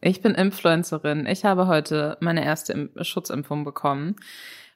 [0.00, 1.26] Ich bin Influencerin.
[1.26, 4.16] Ich habe heute meine erste Schutzimpfung bekommen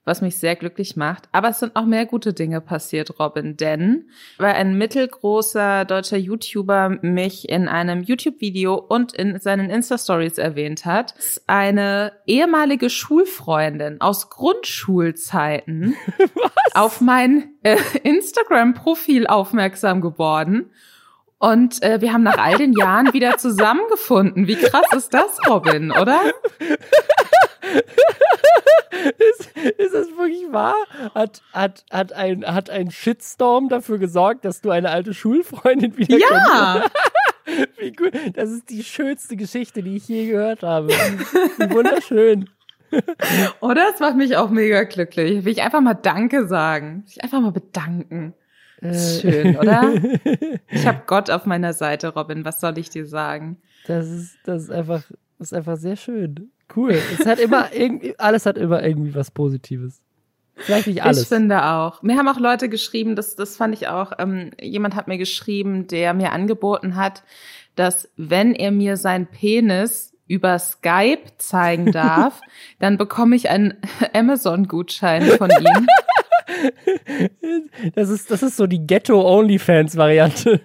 [0.05, 1.29] was mich sehr glücklich macht.
[1.33, 4.09] Aber es sind auch mehr gute Dinge passiert, Robin, denn
[4.39, 11.15] weil ein mittelgroßer deutscher YouTuber mich in einem YouTube-Video und in seinen Insta-Stories erwähnt hat,
[11.19, 15.97] ist eine ehemalige Schulfreundin aus Grundschulzeiten
[16.75, 20.71] auf mein äh, Instagram-Profil aufmerksam geworden.
[21.45, 24.47] Und äh, wir haben nach all den Jahren wieder zusammengefunden.
[24.47, 26.23] Wie krass ist das, Robin, oder?
[29.19, 30.75] ist, ist das wirklich wahr?
[31.15, 36.17] Hat, hat, hat, ein, hat ein Shitstorm dafür gesorgt, dass du eine alte Schulfreundin wieder
[36.17, 36.87] Ja!
[37.79, 38.15] Wie gut.
[38.33, 40.89] Das ist die schönste Geschichte, die ich je gehört habe.
[40.89, 42.49] Wie wunderschön.
[43.61, 43.91] Oder?
[43.91, 45.45] Das macht mich auch mega glücklich.
[45.45, 47.03] Will ich einfach mal Danke sagen.
[47.05, 48.33] Will ich einfach mal bedanken.
[48.85, 49.95] Das ist schön, oder?
[50.71, 52.45] Ich habe Gott auf meiner Seite, Robin.
[52.45, 53.57] Was soll ich dir sagen?
[53.87, 55.03] Das ist, das ist einfach,
[55.39, 56.51] das ist einfach sehr schön.
[56.75, 56.99] Cool.
[57.19, 60.03] Es hat immer irgendwie, alles hat immer irgendwie was Positives.
[60.57, 61.23] Vielleicht nicht alles.
[61.23, 62.03] Ich finde auch.
[62.03, 65.87] Mir haben auch Leute geschrieben, das, das fand ich auch, ähm, jemand hat mir geschrieben,
[65.87, 67.23] der mir angeboten hat,
[67.77, 72.41] dass wenn er mir sein Penis über Skype zeigen darf,
[72.79, 73.75] dann bekomme ich einen
[74.13, 75.87] Amazon-Gutschein von ihm.
[77.95, 80.61] Das ist, das ist so die Ghetto-Onlyfans-Variante.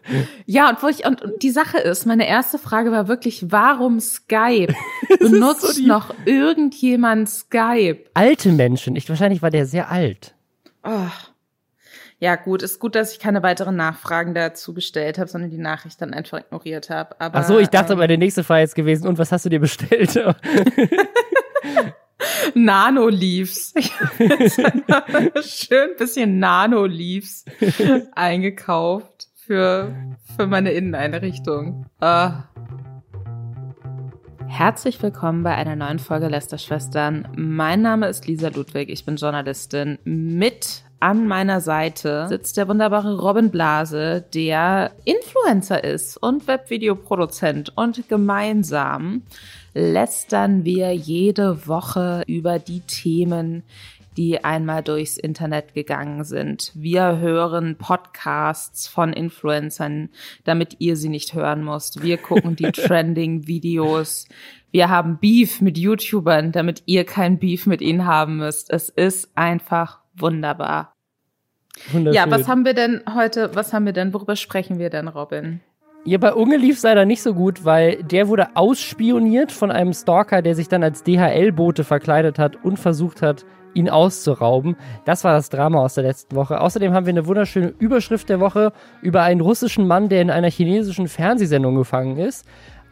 [0.45, 3.99] Ja, und wo ich, und, und die Sache ist, meine erste Frage war wirklich, warum
[3.99, 4.73] Skype?
[5.19, 7.99] Benutzt so noch irgendjemand Skype?
[8.13, 8.95] Alte Menschen.
[8.95, 10.33] Ich, wahrscheinlich war der sehr alt.
[10.83, 11.09] Oh.
[12.19, 16.01] Ja, gut, ist gut, dass ich keine weiteren Nachfragen dazu gestellt habe, sondern die Nachricht
[16.01, 17.15] dann einfach ignoriert habe.
[17.19, 19.07] Ach so, ich dachte, ähm, meine nächste Frage jetzt gewesen.
[19.07, 20.19] Und was hast du dir bestellt?
[22.53, 23.73] Nano-Leaves.
[25.41, 27.45] Schön bisschen Nano-Leaves
[28.13, 29.95] eingekauft für,
[30.35, 31.85] für meine Inneneinrichtung.
[31.99, 32.43] Ah.
[34.47, 37.27] Herzlich willkommen bei einer neuen Folge Lästerschwestern.
[37.35, 39.99] Mein Name ist Lisa Ludwig, ich bin Journalistin.
[40.03, 48.07] Mit an meiner Seite sitzt der wunderbare Robin Blase, der Influencer ist und Webvideoproduzent und
[48.09, 49.23] gemeinsam
[49.73, 53.63] lästern wir jede Woche über die Themen,
[54.17, 56.71] die einmal durchs Internet gegangen sind.
[56.75, 60.09] Wir hören Podcasts von Influencern,
[60.43, 62.03] damit ihr sie nicht hören müsst.
[62.03, 64.27] Wir gucken die Trending-Videos.
[64.71, 68.69] Wir haben Beef mit YouTubern, damit ihr kein Beef mit ihnen haben müsst.
[68.71, 70.93] Es ist einfach wunderbar.
[71.93, 75.61] Ja, was haben wir denn heute, was haben wir denn, worüber sprechen wir denn, Robin?
[76.05, 79.93] Ja, bei Unge lief es leider nicht so gut, weil der wurde ausspioniert von einem
[79.93, 84.75] Stalker, der sich dann als DHL-Bote verkleidet hat und versucht hat, ihn auszurauben.
[85.05, 86.61] Das war das Drama aus der letzten Woche.
[86.61, 90.49] Außerdem haben wir eine wunderschöne Überschrift der Woche über einen russischen Mann, der in einer
[90.49, 92.45] chinesischen Fernsehsendung gefangen ist.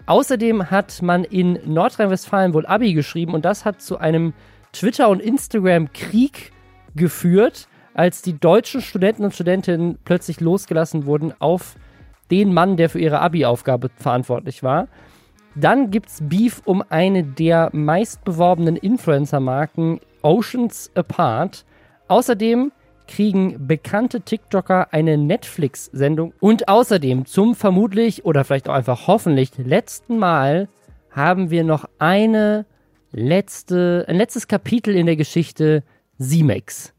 [0.05, 4.33] Außerdem hat man in Nordrhein-Westfalen wohl Abi geschrieben und das hat zu einem
[4.73, 6.51] Twitter- und Instagram-Krieg
[6.97, 11.75] geführt, als die deutschen Studenten und Studentinnen plötzlich losgelassen wurden auf
[12.29, 14.87] den Mann, der für ihre Abi-Aufgabe verantwortlich war.
[15.55, 21.65] Dann gibt es Beef um eine der meistbeworbenen Influencer-Marken Oceans Apart.
[22.07, 22.71] Außerdem
[23.07, 26.33] kriegen bekannte TikToker eine Netflix-Sendung.
[26.39, 30.67] Und außerdem zum vermutlich oder vielleicht auch einfach hoffentlich letzten Mal
[31.09, 32.65] haben wir noch eine
[33.11, 35.83] letzte, ein letztes Kapitel in der Geschichte
[36.17, 36.93] Simex.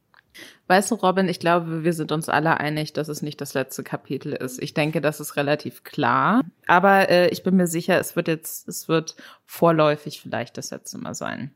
[0.69, 3.83] Weißt du, Robin, ich glaube, wir sind uns alle einig, dass es nicht das letzte
[3.83, 4.63] Kapitel ist.
[4.63, 6.43] Ich denke, das ist relativ klar.
[6.67, 10.99] Aber äh, ich bin mir sicher, es wird jetzt, es wird vorläufig vielleicht das letzte
[10.99, 11.53] Mal sein.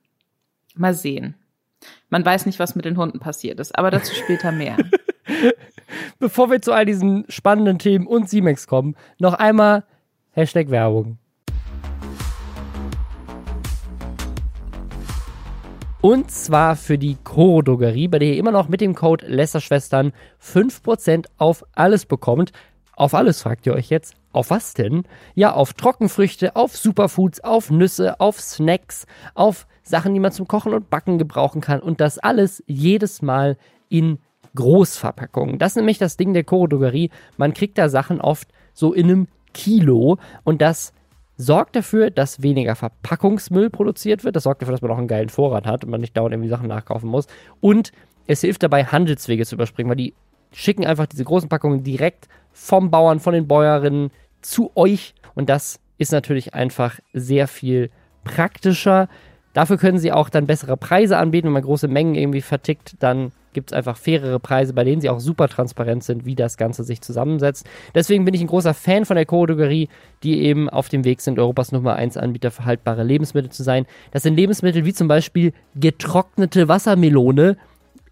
[0.74, 1.34] Mal sehen.
[2.08, 4.78] Man weiß nicht, was mit den Hunden passiert ist, aber dazu später mehr.
[6.18, 9.84] Bevor wir zu all diesen spannenden Themen und Simex kommen, noch einmal
[10.30, 11.18] Hashtag Werbung.
[16.02, 20.12] Und zwar für die Coro Drogerie, bei der ihr immer noch mit dem Code Lästerschwestern
[20.42, 22.50] 5% auf alles bekommt.
[22.96, 24.16] Auf alles fragt ihr euch jetzt.
[24.32, 25.04] Auf was denn?
[25.36, 30.74] Ja, auf Trockenfrüchte, auf Superfoods, auf Nüsse, auf Snacks, auf Sachen, die man zum Kochen
[30.74, 31.78] und Backen gebrauchen kann.
[31.78, 33.56] Und das alles jedes Mal
[33.88, 34.18] in
[34.56, 35.60] Großverpackungen.
[35.60, 37.10] Das ist nämlich das Ding der Coro Drogerie.
[37.36, 40.94] Man kriegt da Sachen oft so in einem Kilo und das
[41.36, 44.36] sorgt dafür, dass weniger Verpackungsmüll produziert wird.
[44.36, 46.48] Das sorgt dafür, dass man auch einen geilen Vorrat hat und man nicht dauernd irgendwie
[46.48, 47.26] Sachen nachkaufen muss.
[47.60, 47.92] Und
[48.26, 50.14] es hilft dabei, Handelswege zu überspringen, weil die
[50.52, 54.10] schicken einfach diese großen Packungen direkt vom Bauern, von den Bäuerinnen
[54.42, 55.14] zu euch.
[55.34, 57.90] Und das ist natürlich einfach sehr viel
[58.24, 59.08] praktischer.
[59.52, 63.32] Dafür können sie auch dann bessere Preise anbieten, wenn man große Mengen irgendwie vertickt, dann
[63.52, 66.84] gibt es einfach fairere Preise, bei denen sie auch super transparent sind, wie das Ganze
[66.84, 67.66] sich zusammensetzt.
[67.94, 69.88] Deswegen bin ich ein großer Fan von der Co-Drogerie,
[70.22, 73.86] die eben auf dem Weg sind, Europas Nummer 1 Anbieter für haltbare Lebensmittel zu sein.
[74.10, 77.56] Das sind Lebensmittel wie zum Beispiel getrocknete Wassermelone.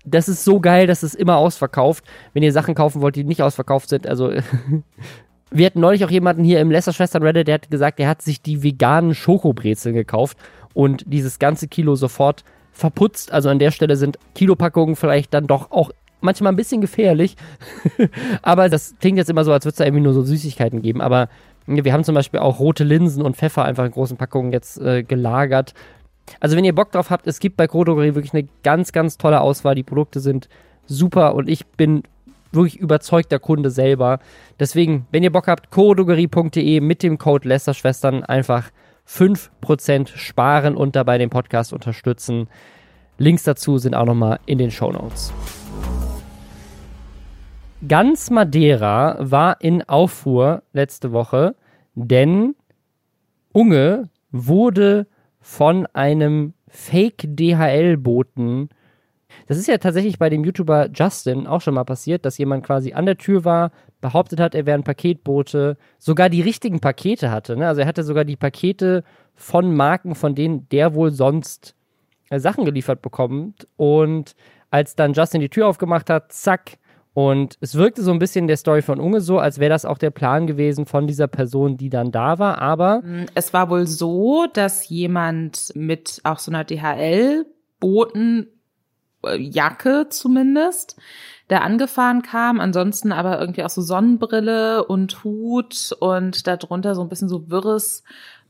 [0.05, 2.05] Das ist so geil, dass es immer ausverkauft.
[2.33, 4.33] Wenn ihr Sachen kaufen wollt, die nicht ausverkauft sind, also
[5.53, 8.41] Wir hatten neulich auch jemanden hier im Lesser-Schwestern Reddit, der hat gesagt, er hat sich
[8.41, 10.39] die veganen Schokobrezeln gekauft
[10.75, 13.33] und dieses ganze Kilo sofort verputzt.
[13.33, 15.91] Also an der Stelle sind Kilopackungen vielleicht dann doch auch
[16.21, 17.37] manchmal ein bisschen gefährlich.
[18.43, 21.01] Aber das klingt jetzt immer so, als würde es da irgendwie nur so Süßigkeiten geben.
[21.01, 21.29] Aber
[21.67, 25.03] wir haben zum Beispiel auch rote Linsen und Pfeffer einfach in großen Packungen jetzt äh,
[25.03, 25.75] gelagert.
[26.39, 29.41] Also wenn ihr Bock drauf habt, es gibt bei Kodrogerie wirklich eine ganz, ganz tolle
[29.41, 29.75] Auswahl.
[29.75, 30.49] Die Produkte sind
[30.87, 32.03] super und ich bin
[32.53, 34.19] wirklich überzeugter Kunde selber.
[34.59, 38.71] Deswegen, wenn ihr Bock habt, kodrogerie.de mit dem Code Lästerschwestern einfach
[39.11, 42.49] 5% sparen und dabei den Podcast unterstützen.
[43.19, 45.33] Links dazu sind auch nochmal in den Show Notes.
[47.87, 51.57] Ganz Madeira war in Aufruhr letzte Woche,
[51.95, 52.55] denn
[53.53, 55.07] Unge wurde
[55.41, 58.69] von einem Fake-DHL-Boten
[59.47, 62.93] das ist ja tatsächlich bei dem YouTuber Justin auch schon mal passiert, dass jemand quasi
[62.93, 67.57] an der Tür war, behauptet hat, er wäre ein Paketbote, sogar die richtigen Pakete hatte.
[67.57, 67.67] Ne?
[67.67, 69.05] Also er hatte sogar die Pakete
[69.35, 71.75] von Marken, von denen der wohl sonst
[72.31, 73.67] äh, Sachen geliefert bekommt.
[73.77, 74.35] Und
[74.71, 76.79] als dann Justin die Tür aufgemacht hat, zack.
[77.13, 79.99] Und es wirkte so ein bisschen der Story von Unge so, als wäre das auch
[79.99, 82.63] der Plan gewesen von dieser Person, die dann da war.
[82.63, 88.47] Aber mm, es war wohl so, dass jemand mit auch so einer DHL-Boten
[89.37, 90.97] Jacke zumindest,
[91.51, 92.61] der angefahren kam.
[92.61, 98.03] Ansonsten aber irgendwie auch so Sonnenbrille und Hut und darunter so ein bisschen so wirres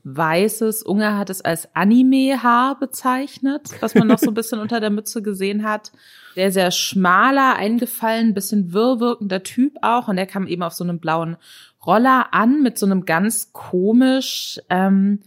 [0.03, 0.83] weißes.
[0.83, 5.21] Unge hat es als Anime-Haar bezeichnet, was man noch so ein bisschen unter der Mütze
[5.21, 5.91] gesehen hat.
[6.35, 10.07] Der sehr schmaler, eingefallen, bisschen wirrwirkender Typ auch.
[10.07, 11.37] Und der kam eben auf so einem blauen
[11.85, 15.19] Roller an mit so einem ganz komisch ähm,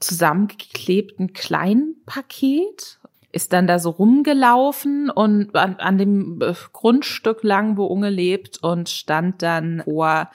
[0.00, 2.98] zusammengeklebten kleinen Paket
[3.32, 8.62] ist dann da so rumgelaufen und an, an dem äh, Grundstück lang, wo Unge lebt
[8.62, 10.30] und stand dann vor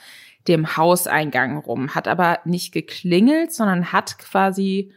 [0.47, 4.91] dem Hauseingang rum, hat aber nicht geklingelt, sondern hat quasi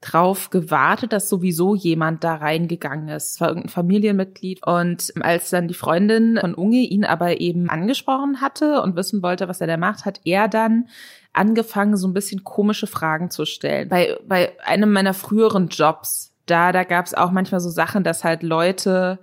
[0.00, 3.34] drauf gewartet, dass sowieso jemand da reingegangen ist.
[3.34, 4.64] Es war irgendein Familienmitglied.
[4.66, 9.48] Und als dann die Freundin von Unge ihn aber eben angesprochen hatte und wissen wollte,
[9.48, 10.88] was er da macht, hat er dann
[11.32, 13.88] angefangen, so ein bisschen komische Fragen zu stellen.
[13.88, 18.24] Bei, bei einem meiner früheren Jobs da, da gab es auch manchmal so Sachen, dass
[18.24, 19.18] halt Leute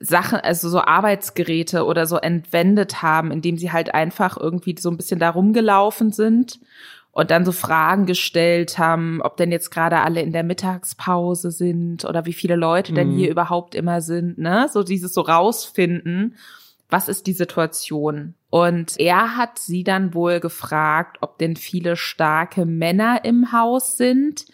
[0.00, 4.96] Sachen, also so Arbeitsgeräte oder so entwendet haben, indem sie halt einfach irgendwie so ein
[4.96, 6.60] bisschen da rumgelaufen sind
[7.12, 12.04] und dann so Fragen gestellt haben, ob denn jetzt gerade alle in der Mittagspause sind
[12.04, 12.96] oder wie viele Leute mhm.
[12.96, 14.68] denn hier überhaupt immer sind, ne?
[14.70, 16.36] So dieses so rausfinden,
[16.90, 18.34] was ist die Situation?
[18.50, 24.46] Und er hat sie dann wohl gefragt, ob denn viele starke Männer im Haus sind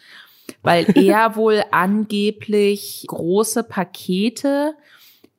[0.62, 4.74] weil er wohl angeblich große Pakete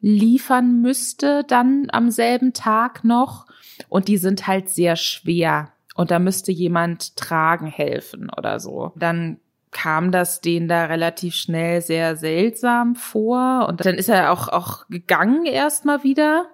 [0.02, 3.46] liefern müsste dann am selben Tag noch.
[3.90, 5.72] Und die sind halt sehr schwer.
[5.96, 8.92] Und da müsste jemand tragen helfen oder so.
[8.96, 9.40] Dann
[9.72, 13.68] kam das denen da relativ schnell sehr seltsam vor.
[13.68, 16.48] Und dann ist er auch auch gegangen erstmal wieder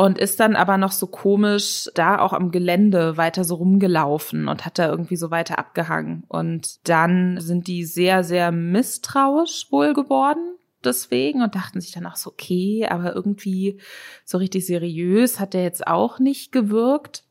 [0.00, 4.64] und ist dann aber noch so komisch da auch am Gelände weiter so rumgelaufen und
[4.64, 6.24] hat da irgendwie so weiter abgehangen.
[6.26, 12.16] Und dann sind die sehr, sehr misstrauisch wohl geworden deswegen und dachten sich dann auch
[12.16, 13.78] so, okay, aber irgendwie
[14.24, 17.24] so richtig seriös hat der jetzt auch nicht gewirkt.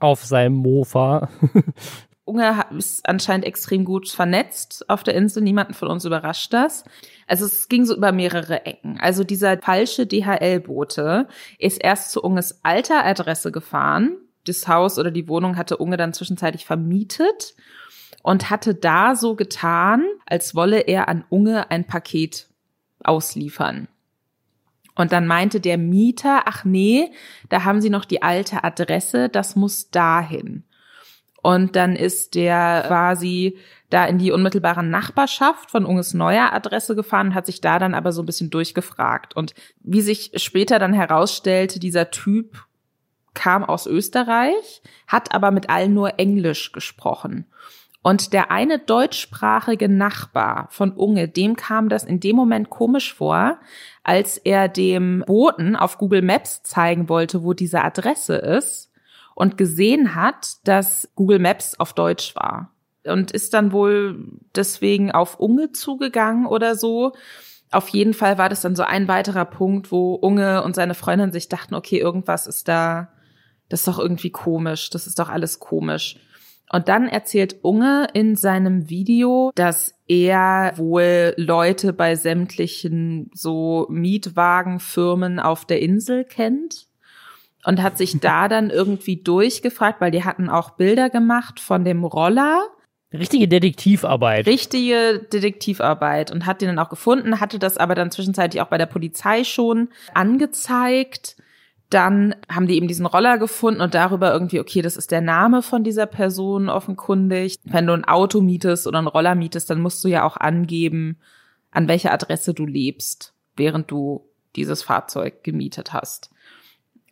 [0.00, 1.28] Auf seinem Mofa.
[2.26, 5.42] Unge ist anscheinend extrem gut vernetzt auf der Insel.
[5.42, 6.84] Niemanden von uns überrascht das.
[7.26, 8.98] Also es ging so über mehrere Ecken.
[9.00, 11.28] Also dieser falsche DHL-Bote
[11.58, 14.16] ist erst zu Unges alter Adresse gefahren.
[14.44, 17.54] Das Haus oder die Wohnung hatte Unge dann zwischenzeitlich vermietet
[18.22, 22.48] und hatte da so getan, als wolle er an Unge ein Paket
[23.04, 23.88] ausliefern.
[24.96, 27.12] Und dann meinte der Mieter, ach nee,
[27.50, 30.64] da haben sie noch die alte Adresse, das muss dahin.
[31.46, 33.56] Und dann ist der quasi
[33.88, 38.10] da in die unmittelbare Nachbarschaft von Unges neuer Adresse gefahren, hat sich da dann aber
[38.10, 39.36] so ein bisschen durchgefragt.
[39.36, 42.66] Und wie sich später dann herausstellte, dieser Typ
[43.34, 47.46] kam aus Österreich, hat aber mit allen nur Englisch gesprochen.
[48.02, 53.60] Und der eine deutschsprachige Nachbar von Unge, dem kam das in dem Moment komisch vor,
[54.02, 58.90] als er dem Boten auf Google Maps zeigen wollte, wo diese Adresse ist
[59.36, 62.72] und gesehen hat, dass Google Maps auf Deutsch war.
[63.04, 64.18] und ist dann wohl
[64.56, 67.12] deswegen auf Unge zugegangen oder so.
[67.70, 71.30] Auf jeden Fall war das dann so ein weiterer Punkt, wo Unge und seine Freundin
[71.30, 73.12] sich dachten, okay, irgendwas ist da,
[73.68, 76.16] das ist doch irgendwie komisch, das ist doch alles komisch.
[76.72, 85.38] Und dann erzählt Unge in seinem Video, dass er wohl Leute bei sämtlichen so Mietwagenfirmen
[85.38, 86.88] auf der Insel kennt
[87.66, 92.04] und hat sich da dann irgendwie durchgefragt, weil die hatten auch Bilder gemacht von dem
[92.04, 92.62] Roller.
[93.12, 94.46] Richtige Detektivarbeit.
[94.46, 98.78] Richtige Detektivarbeit und hat den dann auch gefunden, hatte das aber dann zwischenzeitlich auch bei
[98.78, 101.36] der Polizei schon angezeigt
[101.90, 105.62] dann haben die eben diesen Roller gefunden und darüber irgendwie, okay, das ist der Name
[105.62, 107.58] von dieser Person offenkundig.
[107.64, 111.18] Wenn du ein Auto mietest oder einen Roller mietest, dann musst du ja auch angeben,
[111.70, 116.30] an welcher Adresse du lebst, während du dieses Fahrzeug gemietet hast.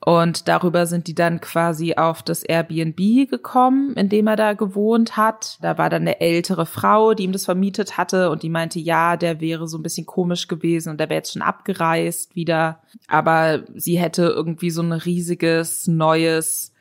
[0.07, 5.17] Und darüber sind die dann quasi auf das Airbnb gekommen, in dem er da gewohnt
[5.17, 5.57] hat.
[5.63, 9.17] Da war dann eine ältere Frau, die ihm das vermietet hatte und die meinte, ja,
[9.17, 12.83] der wäre so ein bisschen komisch gewesen und der wäre jetzt schon abgereist wieder.
[13.09, 16.75] Aber sie hätte irgendwie so ein riesiges neues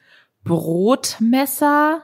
[0.43, 2.01] Brotmesser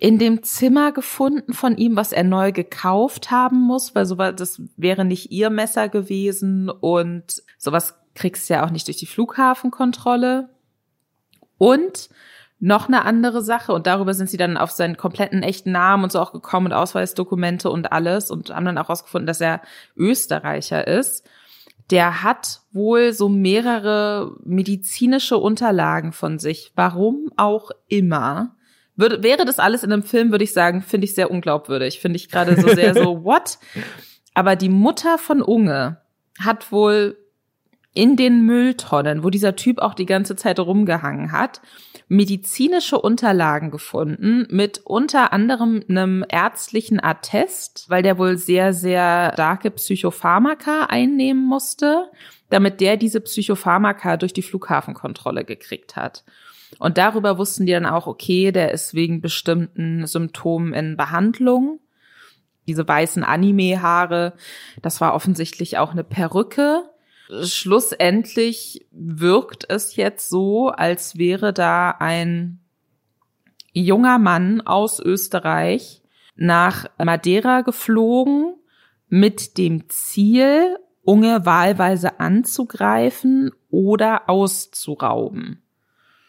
[0.00, 4.60] in dem Zimmer gefunden von ihm, was er neu gekauft haben muss, weil sowas, das
[4.76, 10.48] wäre nicht ihr Messer gewesen und sowas kriegst ja auch nicht durch die Flughafenkontrolle.
[11.58, 12.08] Und
[12.58, 16.12] noch eine andere Sache, und darüber sind sie dann auf seinen kompletten echten Namen und
[16.12, 19.60] so auch gekommen und Ausweisdokumente und alles und haben dann auch rausgefunden, dass er
[19.94, 21.28] Österreicher ist.
[21.90, 26.72] Der hat wohl so mehrere medizinische Unterlagen von sich.
[26.74, 28.56] Warum auch immer.
[28.96, 32.00] Würde, wäre das alles in einem Film, würde ich sagen, finde ich sehr unglaubwürdig.
[32.00, 33.58] Finde ich gerade so sehr so, what?
[34.34, 36.00] Aber die Mutter von Unge
[36.40, 37.16] hat wohl
[37.96, 41.60] in den Mülltonnen, wo dieser Typ auch die ganze Zeit rumgehangen hat,
[42.08, 49.70] medizinische Unterlagen gefunden mit unter anderem einem ärztlichen Attest, weil der wohl sehr, sehr starke
[49.70, 52.10] Psychopharmaka einnehmen musste,
[52.48, 56.24] damit der diese Psychopharmaka durch die Flughafenkontrolle gekriegt hat.
[56.78, 61.80] Und darüber wussten die dann auch, okay, der ist wegen bestimmten Symptomen in Behandlung.
[62.68, 64.34] Diese weißen Anime-Haare,
[64.82, 66.84] das war offensichtlich auch eine Perücke
[67.42, 72.60] schlussendlich wirkt es jetzt so, als wäre da ein
[73.72, 76.02] junger Mann aus Österreich
[76.36, 78.54] nach Madeira geflogen
[79.08, 85.62] mit dem Ziel, Unge wahlweise anzugreifen oder auszurauben.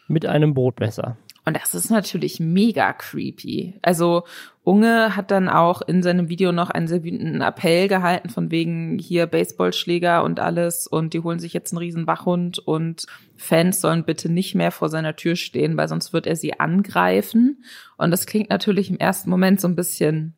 [0.06, 1.16] Mit einem Brotmesser.
[1.44, 3.78] Und das ist natürlich mega creepy.
[3.82, 4.24] Also
[4.68, 8.98] Unge hat dann auch in seinem Video noch einen sehr wütenden Appell gehalten von wegen
[8.98, 14.04] hier Baseballschläger und alles und die holen sich jetzt einen riesen Wachhund und Fans sollen
[14.04, 17.64] bitte nicht mehr vor seiner Tür stehen, weil sonst wird er sie angreifen.
[17.96, 20.34] Und das klingt natürlich im ersten Moment so ein bisschen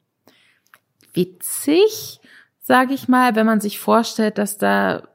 [1.13, 2.21] witzig,
[2.61, 5.09] sage ich mal, wenn man sich vorstellt, dass da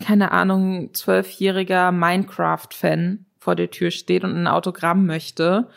[0.00, 5.68] keine Ahnung zwölfjähriger Minecraft-Fan vor der Tür steht und ein Autogramm möchte.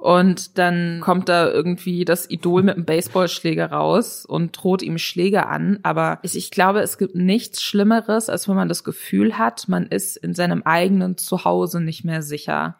[0.00, 5.44] Und dann kommt da irgendwie das Idol mit einem Baseballschläger raus und droht ihm Schläge
[5.46, 5.78] an.
[5.82, 10.16] Aber ich glaube, es gibt nichts Schlimmeres, als wenn man das Gefühl hat, man ist
[10.16, 12.76] in seinem eigenen Zuhause nicht mehr sicher.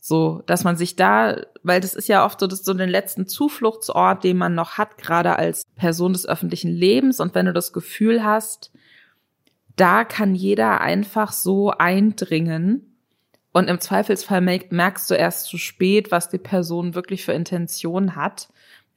[0.00, 3.26] So, dass man sich da, weil das ist ja oft so, das so den letzten
[3.26, 7.20] Zufluchtsort, den man noch hat, gerade als Person des öffentlichen Lebens.
[7.20, 8.72] Und wenn du das Gefühl hast,
[9.76, 12.93] da kann jeder einfach so eindringen,
[13.54, 18.48] und im Zweifelsfall merkst du erst zu spät, was die Person wirklich für Intention hat.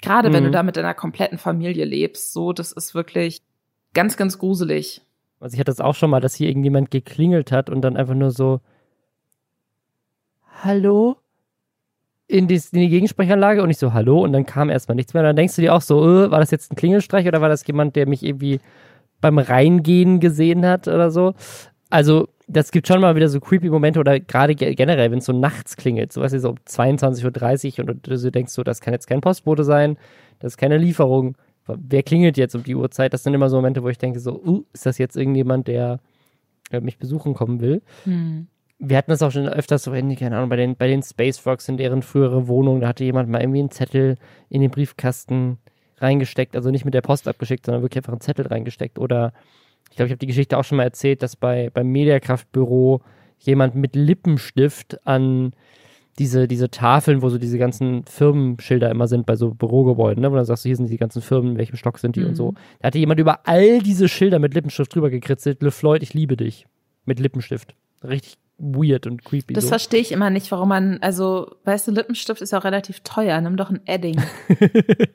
[0.02, 0.34] Gerade mhm.
[0.34, 0.54] wenn du mhm.
[0.54, 2.34] da mit deiner kompletten Familie lebst.
[2.34, 3.44] So, das ist wirklich
[3.94, 5.04] ganz, ganz gruselig.
[5.40, 8.16] Also ich hatte das auch schon mal, dass hier irgendjemand geklingelt hat und dann einfach
[8.16, 8.60] nur so
[10.64, 11.18] Hallo?
[12.26, 15.22] In die, in die Gegensprechanlage und ich so Hallo und dann kam erstmal nichts mehr.
[15.22, 17.50] Und dann denkst du dir auch so, äh, war das jetzt ein Klingelstreich oder war
[17.50, 18.60] das jemand, der mich irgendwie
[19.22, 21.36] beim Reingehen gesehen hat oder so?
[21.92, 25.34] Also das gibt schon mal wieder so creepy Momente oder gerade generell, wenn es so
[25.34, 28.80] nachts klingelt, so was ist so um 22.30 Uhr und du so denkst so, das
[28.80, 29.98] kann jetzt kein Postbote sein,
[30.40, 31.36] das ist keine Lieferung.
[31.68, 33.14] Wer klingelt jetzt um die Uhrzeit?
[33.14, 36.00] Das sind immer so Momente, wo ich denke so, uh, ist das jetzt irgendjemand, der
[36.72, 37.82] mich besuchen kommen will?
[38.06, 38.48] Hm.
[38.80, 41.68] Wir hatten das auch schon öfters so, keine Ahnung, bei den, bei den Space Frogs
[41.68, 44.18] in deren frühere Wohnung, da hatte jemand mal irgendwie einen Zettel
[44.50, 45.58] in den Briefkasten
[45.98, 49.34] reingesteckt, also nicht mit der Post abgeschickt, sondern wirklich einfach einen Zettel reingesteckt oder
[49.90, 53.02] ich glaube, ich habe die Geschichte auch schon mal erzählt, dass bei, beim Mediakraftbüro
[53.40, 55.54] jemand mit Lippenstift an
[56.20, 60.32] diese, diese Tafeln, wo so diese ganzen Firmenschilder immer sind bei so Bürogebäuden, ne?
[60.32, 62.28] wo dann sagst du, hier sind die ganzen Firmen, in welchem Stock sind die mhm.
[62.28, 62.52] und so.
[62.52, 62.58] Mhm.
[62.80, 66.36] Da hatte jemand über all diese Schilder mit Lippenstift drüber gekritzelt, Le Floyd, ich liebe
[66.36, 66.66] dich.
[67.06, 67.76] Mit Lippenstift.
[68.04, 69.54] Richtig weird und creepy.
[69.54, 69.70] Das so.
[69.70, 73.40] verstehe ich immer nicht, warum man, also, weißt du, Lippenstift ist auch relativ teuer.
[73.40, 74.20] Nimm doch ein Edding.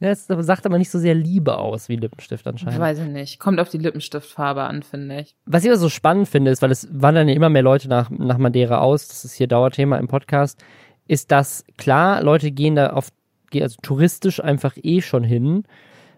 [0.00, 2.78] Ja, es sagt aber nicht so sehr Liebe aus wie Lippenstift anscheinend.
[2.78, 3.40] Weiß ich nicht.
[3.40, 5.34] Kommt auf die Lippenstiftfarbe an, finde ich.
[5.44, 8.08] Was ich aber so spannend finde, ist, weil es wandern ja immer mehr Leute nach,
[8.10, 10.62] nach Madeira aus, das ist hier Dauerthema im Podcast,
[11.08, 13.08] ist, dass klar, Leute gehen da auf,
[13.52, 15.64] also touristisch einfach eh schon hin.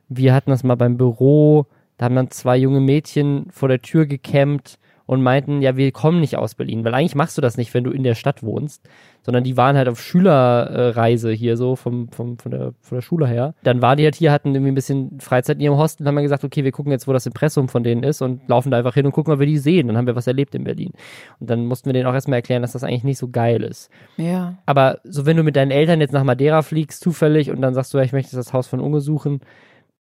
[0.08, 4.04] Wir hatten das mal beim Büro, da haben dann zwei junge Mädchen vor der Tür
[4.04, 4.78] gecampt
[5.11, 7.83] und meinten, ja, wir kommen nicht aus Berlin, weil eigentlich machst du das nicht, wenn
[7.83, 8.88] du in der Stadt wohnst,
[9.23, 13.26] sondern die waren halt auf Schülerreise hier so vom, vom, von, der, von der Schule
[13.26, 13.55] her.
[13.64, 16.14] Dann waren die halt hier, hatten irgendwie ein bisschen Freizeit in ihrem Hostel und haben
[16.14, 18.79] dann gesagt, okay, wir gucken jetzt, wo das Impressum von denen ist und laufen da
[18.79, 19.88] einfach hin und gucken, ob wir die sehen.
[19.88, 20.93] Dann haben wir was erlebt in Berlin.
[21.40, 23.90] Und dann mussten wir denen auch erstmal erklären, dass das eigentlich nicht so geil ist.
[24.17, 24.59] Ja.
[24.64, 27.93] Aber so, wenn du mit deinen Eltern jetzt nach Madeira fliegst, zufällig, und dann sagst
[27.93, 29.40] du, ja, ich möchte das Haus von Unge suchen,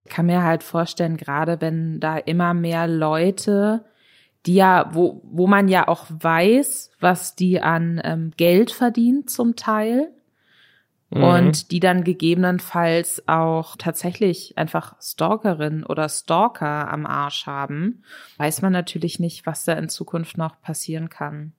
[0.05, 3.85] Ich kann mir halt vorstellen, gerade wenn da immer mehr Leute,
[4.47, 9.57] die ja, wo, wo man ja auch weiß, was die an ähm, Geld verdienen zum
[9.57, 10.11] Teil.
[11.11, 11.25] Mhm.
[11.25, 18.03] Und die dann gegebenenfalls auch tatsächlich einfach Stalkerin oder Stalker am Arsch haben,
[18.37, 21.53] weiß man natürlich nicht, was da in Zukunft noch passieren kann.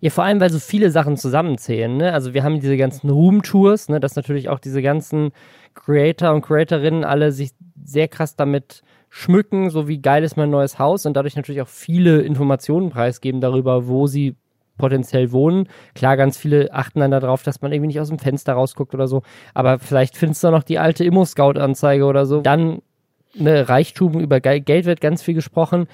[0.00, 1.96] Ja, vor allem, weil so viele Sachen zusammenzählen.
[1.96, 2.12] Ne?
[2.12, 4.00] Also wir haben diese ganzen Room-Tours, ne?
[4.00, 5.30] dass natürlich auch diese ganzen
[5.74, 7.52] Creator und Creatorinnen alle sich
[7.84, 8.82] sehr krass damit
[9.14, 13.42] schmücken, so wie geil ist mein neues Haus und dadurch natürlich auch viele Informationen preisgeben
[13.42, 14.36] darüber, wo sie
[14.78, 15.68] potenziell wohnen.
[15.94, 19.06] Klar, ganz viele achten dann darauf, dass man irgendwie nicht aus dem Fenster rausguckt oder
[19.06, 22.40] so, aber vielleicht findest du noch die alte Immo-Scout-Anzeige oder so.
[22.40, 22.80] Dann
[23.34, 25.88] ne, Reichtum, über Ge- Geld wird ganz viel gesprochen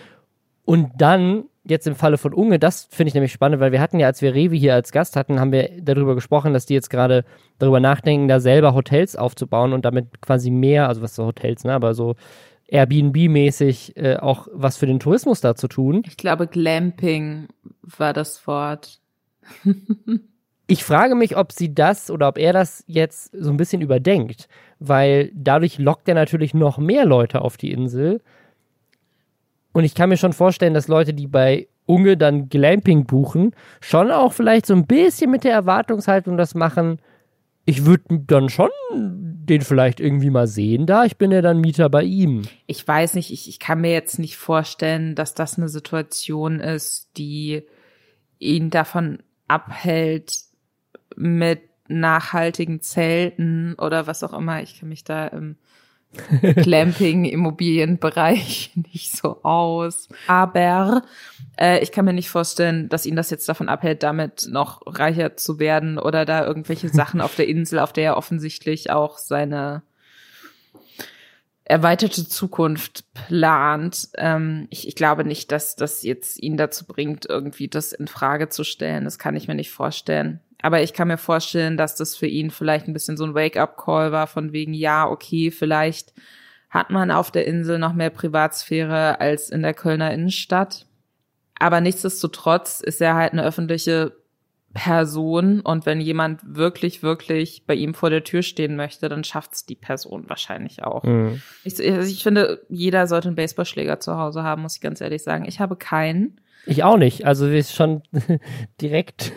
[0.64, 3.98] und dann jetzt im Falle von Unge, das finde ich nämlich spannend, weil wir hatten
[3.98, 6.88] ja, als wir Revi hier als Gast hatten, haben wir darüber gesprochen, dass die jetzt
[6.88, 7.24] gerade
[7.58, 11.74] darüber nachdenken, da selber Hotels aufzubauen und damit quasi mehr, also was so Hotels, ne,
[11.74, 12.14] aber so
[12.68, 16.02] Airbnb-mäßig äh, auch was für den Tourismus da zu tun.
[16.06, 17.48] Ich glaube, Glamping
[17.82, 19.00] war das Wort.
[20.70, 24.48] Ich frage mich, ob sie das oder ob er das jetzt so ein bisschen überdenkt,
[24.78, 28.20] weil dadurch lockt er natürlich noch mehr Leute auf die Insel.
[29.72, 34.10] Und ich kann mir schon vorstellen, dass Leute, die bei Unge dann Glamping buchen, schon
[34.10, 36.98] auch vielleicht so ein bisschen mit der Erwartungshaltung das machen.
[37.68, 41.04] Ich würde dann schon den vielleicht irgendwie mal sehen da.
[41.04, 42.48] Ich bin ja dann Mieter bei ihm.
[42.66, 47.10] Ich weiß nicht, ich, ich kann mir jetzt nicht vorstellen, dass das eine Situation ist,
[47.18, 47.64] die
[48.38, 50.44] ihn davon abhält,
[51.14, 54.62] mit nachhaltigen Zelten oder was auch immer.
[54.62, 55.56] Ich kenne mich da im
[56.42, 60.08] Glamping-Immobilienbereich nicht so aus.
[60.26, 61.02] Aber
[61.58, 65.36] äh, ich kann mir nicht vorstellen, dass ihn das jetzt davon abhält, damit noch reicher
[65.36, 69.82] zu werden oder da irgendwelche Sachen auf der Insel, auf der er offensichtlich auch seine
[71.64, 74.08] erweiterte Zukunft plant.
[74.16, 78.48] Ähm, ich, ich glaube nicht, dass das jetzt ihn dazu bringt, irgendwie das in Frage
[78.48, 79.04] zu stellen.
[79.04, 80.40] Das kann ich mir nicht vorstellen.
[80.62, 84.12] Aber ich kann mir vorstellen, dass das für ihn vielleicht ein bisschen so ein Wake-up-Call
[84.12, 86.12] war, von wegen, ja, okay, vielleicht
[86.68, 90.86] hat man auf der Insel noch mehr Privatsphäre als in der Kölner Innenstadt.
[91.58, 94.12] Aber nichtsdestotrotz ist er halt eine öffentliche
[94.74, 99.64] Person und wenn jemand wirklich, wirklich bei ihm vor der Tür stehen möchte, dann schafft's
[99.64, 101.04] die Person wahrscheinlich auch.
[101.04, 101.40] Mhm.
[101.64, 105.22] Ich, also ich finde, jeder sollte einen Baseballschläger zu Hause haben, muss ich ganz ehrlich
[105.22, 105.46] sagen.
[105.46, 106.40] Ich habe keinen.
[106.66, 107.24] Ich auch nicht.
[107.24, 108.02] Also ist schon
[108.80, 109.32] direkt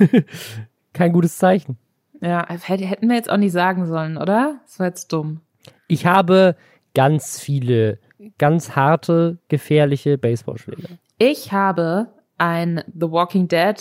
[1.02, 1.78] kein gutes Zeichen.
[2.22, 4.60] Ja, hätte- hätten wir jetzt auch nicht sagen sollen, oder?
[4.66, 5.42] Das war jetzt dumm.
[5.88, 6.56] Ich habe
[6.94, 8.00] ganz viele,
[8.38, 10.90] ganz harte, gefährliche Baseballschläger.
[11.18, 13.76] Ich habe ein The Walking Dead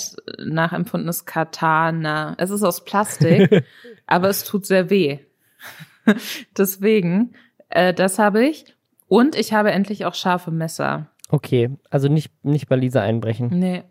[0.45, 2.35] nachempfundenes Katana.
[2.39, 3.65] Es ist aus Plastik,
[4.07, 5.19] aber es tut sehr weh.
[6.57, 7.33] Deswegen,
[7.69, 8.65] äh, das habe ich.
[9.09, 11.09] Und ich habe endlich auch scharfe Messer.
[11.31, 13.49] Okay, also nicht, nicht bei Lisa einbrechen.
[13.51, 13.83] Nee.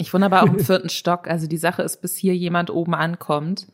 [0.00, 1.28] Ich wohne aber auch im vierten Stock.
[1.28, 3.66] Also die Sache ist, bis hier jemand oben ankommt.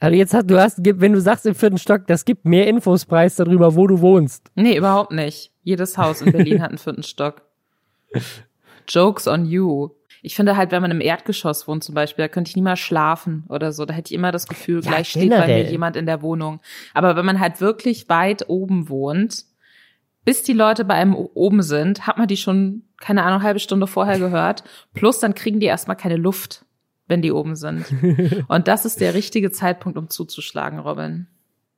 [0.00, 3.04] Also jetzt hast du hast, wenn du sagst im vierten Stock, das gibt mehr Infos
[3.04, 4.50] preis darüber, wo du wohnst.
[4.54, 5.52] Nee, überhaupt nicht.
[5.62, 7.42] Jedes Haus in Berlin hat einen vierten Stock.
[8.88, 9.90] Jokes on you.
[10.22, 12.76] Ich finde halt, wenn man im Erdgeschoss wohnt zum Beispiel, da könnte ich nie mal
[12.76, 13.84] schlafen oder so.
[13.84, 16.60] Da hätte ich immer das Gefühl, Ja, gleich steht bei mir jemand in der Wohnung.
[16.94, 19.44] Aber wenn man halt wirklich weit oben wohnt,
[20.24, 23.86] bis die Leute bei einem oben sind, hat man die schon, keine Ahnung, halbe Stunde
[23.86, 24.64] vorher gehört.
[24.94, 26.64] Plus dann kriegen die erstmal keine Luft,
[27.08, 27.84] wenn die oben sind.
[28.48, 31.26] Und das ist der richtige Zeitpunkt, um zuzuschlagen, Robin.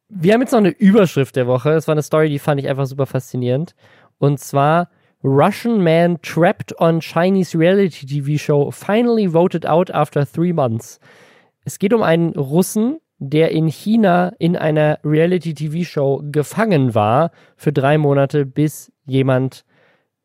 [0.09, 1.71] Wir haben jetzt noch eine Überschrift der Woche.
[1.73, 3.75] Das war eine Story, die fand ich einfach super faszinierend.
[4.19, 4.91] Und zwar
[5.25, 11.01] Russian man trapped on Chinese reality TV show finally voted out after three months.
[11.65, 17.31] Es geht um einen Russen, der in China in einer Reality TV Show gefangen war
[17.57, 19.65] für drei Monate, bis jemand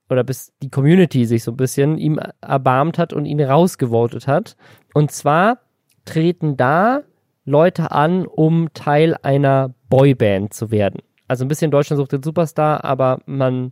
[0.09, 4.55] oder bis die Community sich so ein bisschen ihm erbarmt hat und ihn rausgevotet hat.
[4.93, 5.59] Und zwar
[6.05, 7.01] treten da
[7.45, 11.01] Leute an, um Teil einer Boyband zu werden.
[11.27, 13.71] Also ein bisschen Deutschland sucht den Superstar, aber man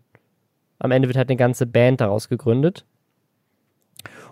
[0.80, 2.86] am Ende wird halt eine ganze Band daraus gegründet.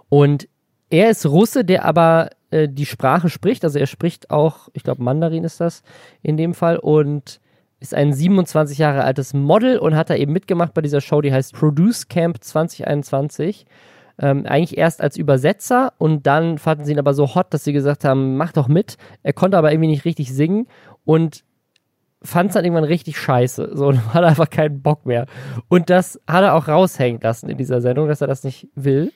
[0.09, 0.47] Und
[0.89, 3.63] er ist Russe, der aber äh, die Sprache spricht.
[3.63, 5.83] Also er spricht auch, ich glaube, Mandarin ist das
[6.21, 6.77] in dem Fall.
[6.77, 7.39] Und
[7.85, 11.31] ist ein 27 Jahre altes Model und hat da eben mitgemacht bei dieser Show, die
[11.31, 13.65] heißt Produce Camp 2021.
[14.17, 17.73] Ähm, eigentlich erst als Übersetzer und dann fanden sie ihn aber so hot, dass sie
[17.73, 18.97] gesagt haben, mach doch mit.
[19.21, 20.67] Er konnte aber irgendwie nicht richtig singen
[21.03, 21.43] und
[22.23, 23.71] fand es dann irgendwann richtig scheiße.
[23.73, 25.27] So, und hat einfach keinen Bock mehr.
[25.67, 29.11] Und das hat er auch raushängen lassen in dieser Sendung, dass er das nicht will.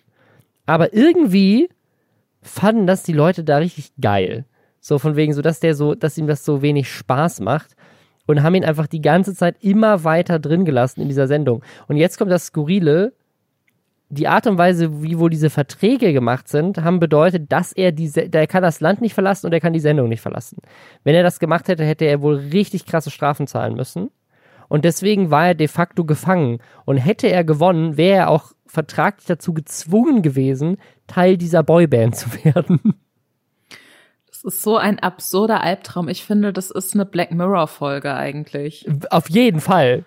[0.67, 1.69] Aber irgendwie
[2.43, 4.45] fanden das die Leute da richtig geil.
[4.79, 7.75] So von wegen, so dass der so, dass ihm das so wenig Spaß macht
[8.29, 11.63] und haben ihn einfach die ganze Zeit immer weiter drin gelassen in dieser Sendung.
[11.87, 13.13] Und jetzt kommt das Skurrile.
[14.09, 18.29] Die Art und Weise, wie wohl diese Verträge gemacht sind, haben bedeutet, dass er diese,
[18.29, 20.57] der kann das Land nicht verlassen und er kann die Sendung nicht verlassen.
[21.03, 24.11] Wenn er das gemacht hätte, hätte er wohl richtig krasse Strafen zahlen müssen.
[24.67, 26.59] Und deswegen war er de facto gefangen.
[26.85, 32.29] Und hätte er gewonnen, wäre er auch vertraglich dazu gezwungen gewesen, Teil dieser Boyband zu
[32.43, 32.79] werden.
[34.41, 36.07] Das ist so ein absurder Albtraum.
[36.07, 38.87] Ich finde, das ist eine Black Mirror-Folge eigentlich.
[39.09, 40.05] Auf jeden Fall.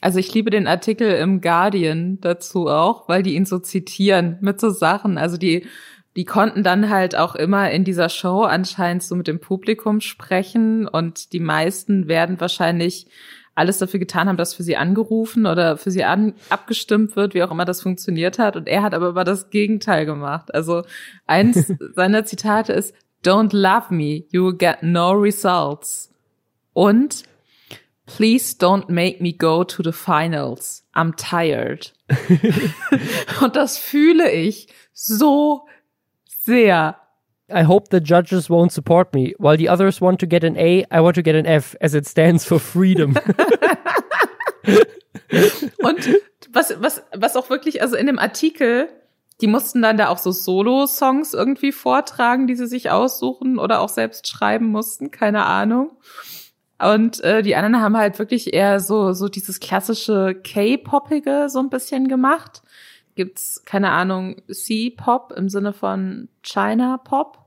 [0.00, 4.60] Also ich liebe den Artikel im Guardian dazu auch, weil die ihn so zitieren mit
[4.60, 5.18] so Sachen.
[5.18, 5.66] Also die,
[6.14, 10.86] die konnten dann halt auch immer in dieser Show anscheinend so mit dem Publikum sprechen
[10.86, 13.08] und die meisten werden wahrscheinlich
[13.56, 17.42] alles dafür getan haben, dass für sie angerufen oder für sie an, abgestimmt wird, wie
[17.42, 18.56] auch immer das funktioniert hat.
[18.56, 20.52] Und er hat aber immer das Gegenteil gemacht.
[20.52, 20.82] Also
[21.26, 26.10] eins seiner Zitate ist, Don't love me, you will get no results.
[26.74, 27.24] Und
[28.06, 30.82] Please don't make me go to the finals.
[30.94, 31.92] I'm tired.
[33.40, 35.66] Und das fühle ich so
[36.26, 36.96] sehr.
[37.48, 39.34] I hope the judges won't support me.
[39.38, 41.94] While the others want to get an A, I want to get an F, as
[41.94, 43.14] it stands for freedom.
[45.82, 46.20] Und
[46.52, 48.88] was, was, was auch wirklich, also in dem Artikel
[49.40, 53.88] die mussten dann da auch so Solo-Songs irgendwie vortragen, die sie sich aussuchen oder auch
[53.88, 55.90] selbst schreiben mussten, keine Ahnung.
[56.78, 61.70] Und äh, die anderen haben halt wirklich eher so so dieses klassische K-popige so ein
[61.70, 62.62] bisschen gemacht.
[63.14, 67.38] Gibt's keine Ahnung C-Pop im Sinne von China Pop?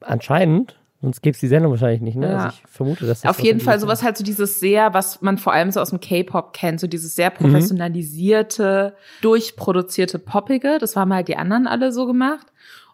[0.00, 0.76] Anscheinend.
[1.02, 2.30] Sonst gäbe es die Sendung wahrscheinlich nicht, ne?
[2.30, 2.36] Ja.
[2.36, 5.36] Also ich vermute, dass das Auf jeden Fall sowas halt so dieses sehr, was man
[5.36, 9.22] vor allem so aus dem K-Pop kennt, so dieses sehr professionalisierte, mhm.
[9.22, 10.78] durchproduzierte Poppige.
[10.78, 12.46] Das haben halt die anderen alle so gemacht.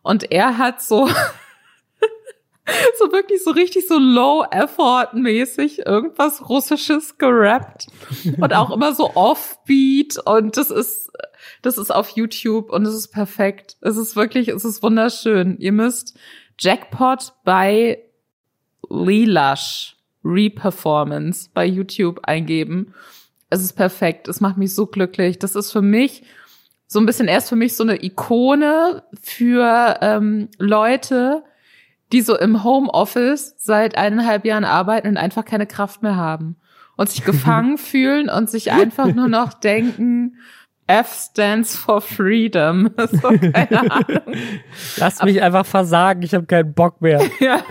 [0.03, 1.07] Und er hat so,
[2.99, 7.87] so wirklich so richtig so low-effort-mäßig irgendwas Russisches gerappt.
[8.37, 10.19] Und auch immer so offbeat.
[10.25, 11.13] Und das ist,
[11.63, 13.77] das ist auf YouTube und es ist perfekt.
[13.81, 15.57] Es ist wirklich, es ist wunderschön.
[15.59, 16.19] Ihr müsst
[16.63, 17.99] Jackpot bei
[18.89, 22.95] Lilash Reperformance bei YouTube eingeben.
[23.51, 24.29] Es ist perfekt.
[24.29, 25.41] Es macht mich so glücklich.
[25.41, 26.23] Das ist für mich
[26.87, 31.43] so ein bisschen erst für mich so eine Ikone für ähm, Leute,
[32.13, 36.57] die so im Homeoffice seit eineinhalb Jahren arbeiten und einfach keine Kraft mehr haben
[36.97, 40.37] und sich gefangen fühlen und sich einfach nur noch denken,
[40.87, 42.91] F stands for freedom.
[43.13, 44.37] So, keine Ahnung.
[44.97, 47.21] Lass mich einfach versagen, ich habe keinen Bock mehr.
[47.41, 47.63] ja.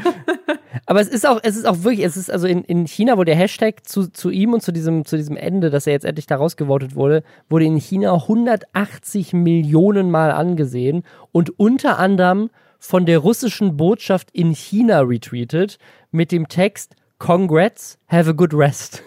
[0.85, 3.23] Aber es ist auch, es ist auch wirklich, es ist also in, in China, wo
[3.23, 6.27] der Hashtag zu, zu ihm und zu diesem, zu diesem Ende, dass er jetzt endlich
[6.27, 13.19] da rausgevotet wurde, wurde in China 180 Millionen Mal angesehen und unter anderem von der
[13.19, 15.77] russischen Botschaft in China retweetet
[16.11, 19.03] mit dem Text Congrats, have a good rest.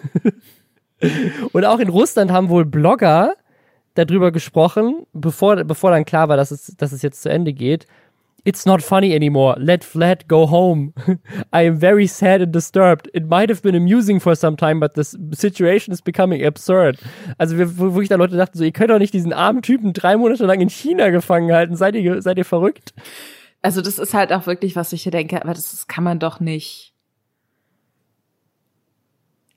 [1.51, 3.35] und auch in Russland haben wohl Blogger
[3.95, 7.87] darüber gesprochen, bevor, bevor dann klar war, dass es, dass es jetzt zu Ende geht.
[8.47, 9.55] It's not funny anymore.
[9.57, 10.93] Let Vlad go home.
[11.51, 13.09] I am very sad and disturbed.
[13.11, 16.99] It might have been amusing for some time, but the situation is becoming absurd.
[17.39, 19.93] Also, wo, wo ich da Leute dachten, so, ihr könnt doch nicht diesen armen Typen
[19.93, 21.75] drei Monate lang in China gefangen halten.
[21.75, 22.93] Seid ihr, seid ihr verrückt?
[23.63, 26.19] Also, das ist halt auch wirklich, was ich hier denke, aber das, das kann man
[26.19, 26.93] doch nicht.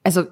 [0.02, 0.24] Also,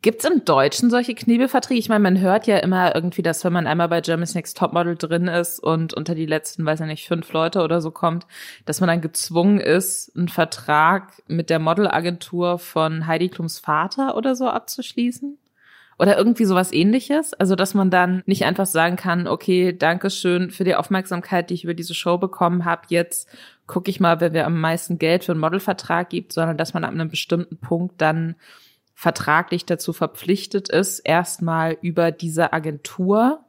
[0.00, 1.78] Gibt's im Deutschen solche Knebelverträge?
[1.78, 4.96] Ich meine, man hört ja immer irgendwie, dass wenn man einmal bei Germany's Next Topmodel
[4.96, 8.26] drin ist und unter die letzten, weiß ich nicht, fünf Leute oder so kommt,
[8.64, 14.34] dass man dann gezwungen ist, einen Vertrag mit der Modelagentur von Heidi Klums Vater oder
[14.36, 15.38] so abzuschließen.
[15.98, 17.34] Oder irgendwie sowas ähnliches.
[17.34, 21.54] Also, dass man dann nicht einfach sagen kann, okay, danke schön für die Aufmerksamkeit, die
[21.54, 22.82] ich über diese Show bekommen habe.
[22.88, 23.28] Jetzt
[23.66, 26.84] gucke ich mal, wer mir am meisten Geld für einen Modelvertrag gibt, sondern dass man
[26.84, 28.34] ab einem bestimmten Punkt dann
[28.94, 33.40] vertraglich dazu verpflichtet ist, erstmal über diese Agentur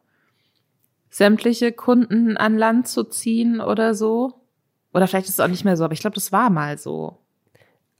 [1.10, 4.34] sämtliche Kunden an Land zu ziehen oder so.
[4.94, 7.18] Oder vielleicht ist es auch nicht mehr so, aber ich glaube, das war mal so.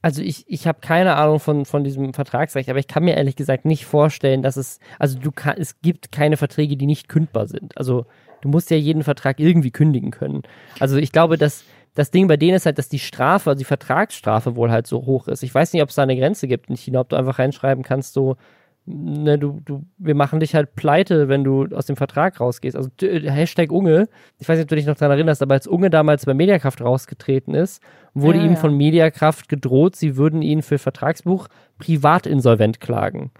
[0.02, 3.36] Also ich, ich habe keine Ahnung von, von diesem Vertragsrecht, aber ich kann mir ehrlich
[3.36, 7.48] gesagt nicht vorstellen, dass es, also du kann, es gibt keine Verträge, die nicht kündbar
[7.48, 7.76] sind.
[7.76, 8.06] Also
[8.40, 10.42] du musst ja jeden Vertrag irgendwie kündigen können.
[10.78, 11.64] Also ich glaube, dass
[11.96, 15.06] das Ding bei denen ist halt, dass die Strafe, also die Vertragsstrafe wohl halt so
[15.06, 15.42] hoch ist.
[15.42, 17.82] Ich weiß nicht, ob es da eine Grenze gibt in China, ob du einfach reinschreiben
[17.82, 18.36] kannst, so,
[18.84, 22.76] ne, du, du, wir machen dich halt pleite, wenn du aus dem Vertrag rausgehst.
[22.76, 25.88] Also Hashtag Unge, ich weiß nicht, ob du dich noch daran erinnerst, aber als Unge
[25.88, 27.82] damals bei Mediakraft rausgetreten ist,
[28.12, 28.56] wurde ja, ihm ja.
[28.56, 33.30] von Mediakraft gedroht, sie würden ihn für Vertragsbuch privatinsolvent klagen.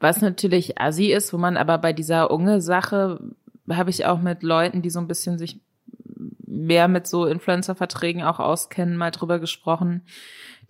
[0.00, 3.20] Was natürlich assi ist, wo man aber bei dieser Unge-Sache
[3.70, 5.60] habe ich auch mit Leuten, die so ein bisschen sich
[6.48, 10.02] mehr mit so Influencer-Verträgen auch auskennen, mal drüber gesprochen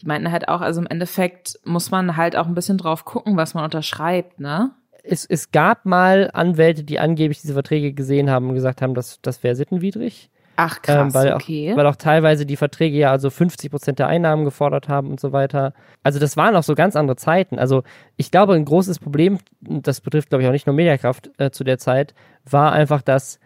[0.00, 3.36] die meinten halt auch, also im Endeffekt muss man halt auch ein bisschen drauf gucken,
[3.36, 4.70] was man unterschreibt, ne?
[5.02, 9.20] Es, es gab mal Anwälte, die angeblich diese Verträge gesehen haben und gesagt haben, dass
[9.22, 10.30] das wäre sittenwidrig.
[10.56, 11.72] Ach krass, ähm, weil okay.
[11.72, 15.18] Auch, weil auch teilweise die Verträge ja also 50 Prozent der Einnahmen gefordert haben und
[15.18, 15.72] so weiter.
[16.02, 17.58] Also das waren auch so ganz andere Zeiten.
[17.58, 17.84] Also
[18.16, 21.64] ich glaube, ein großes Problem, das betrifft glaube ich auch nicht nur Mediakraft äh, zu
[21.64, 22.12] der Zeit,
[22.44, 23.38] war einfach, dass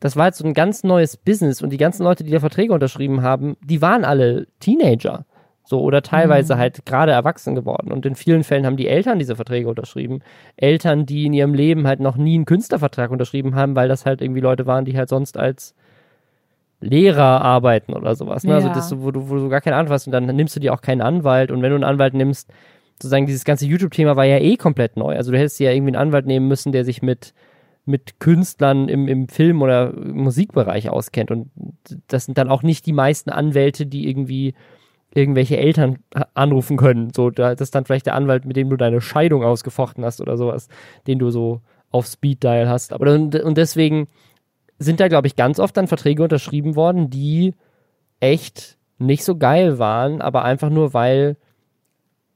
[0.00, 2.72] das war jetzt so ein ganz neues Business und die ganzen Leute, die da Verträge
[2.72, 5.24] unterschrieben haben, die waren alle Teenager.
[5.66, 6.58] So, oder teilweise mhm.
[6.58, 7.90] halt gerade erwachsen geworden.
[7.90, 10.20] Und in vielen Fällen haben die Eltern diese Verträge unterschrieben.
[10.56, 14.20] Eltern, die in ihrem Leben halt noch nie einen Künstlervertrag unterschrieben haben, weil das halt
[14.20, 15.74] irgendwie Leute waren, die halt sonst als
[16.80, 18.44] Lehrer arbeiten oder sowas.
[18.44, 18.50] Ne?
[18.50, 18.56] Ja.
[18.56, 20.74] Also das, wo du, wo du gar keine Ahnung hast und dann nimmst du dir
[20.74, 21.50] auch keinen Anwalt.
[21.50, 22.52] Und wenn du einen Anwalt nimmst,
[23.00, 25.16] sozusagen dieses ganze YouTube-Thema war ja eh komplett neu.
[25.16, 27.32] Also du hättest ja irgendwie einen Anwalt nehmen müssen, der sich mit
[27.84, 31.30] mit Künstlern im, im Film- oder Musikbereich auskennt.
[31.30, 31.50] Und
[32.08, 34.54] das sind dann auch nicht die meisten Anwälte, die irgendwie
[35.14, 35.98] irgendwelche Eltern
[36.34, 37.12] anrufen können.
[37.14, 40.36] So, das ist dann vielleicht der Anwalt, mit dem du deine Scheidung ausgefochten hast oder
[40.36, 40.68] sowas,
[41.06, 42.92] den du so auf Speed Dial hast.
[42.92, 44.08] Aber und, und deswegen
[44.78, 47.54] sind da, glaube ich, ganz oft dann Verträge unterschrieben worden, die
[48.18, 51.36] echt nicht so geil waren, aber einfach nur, weil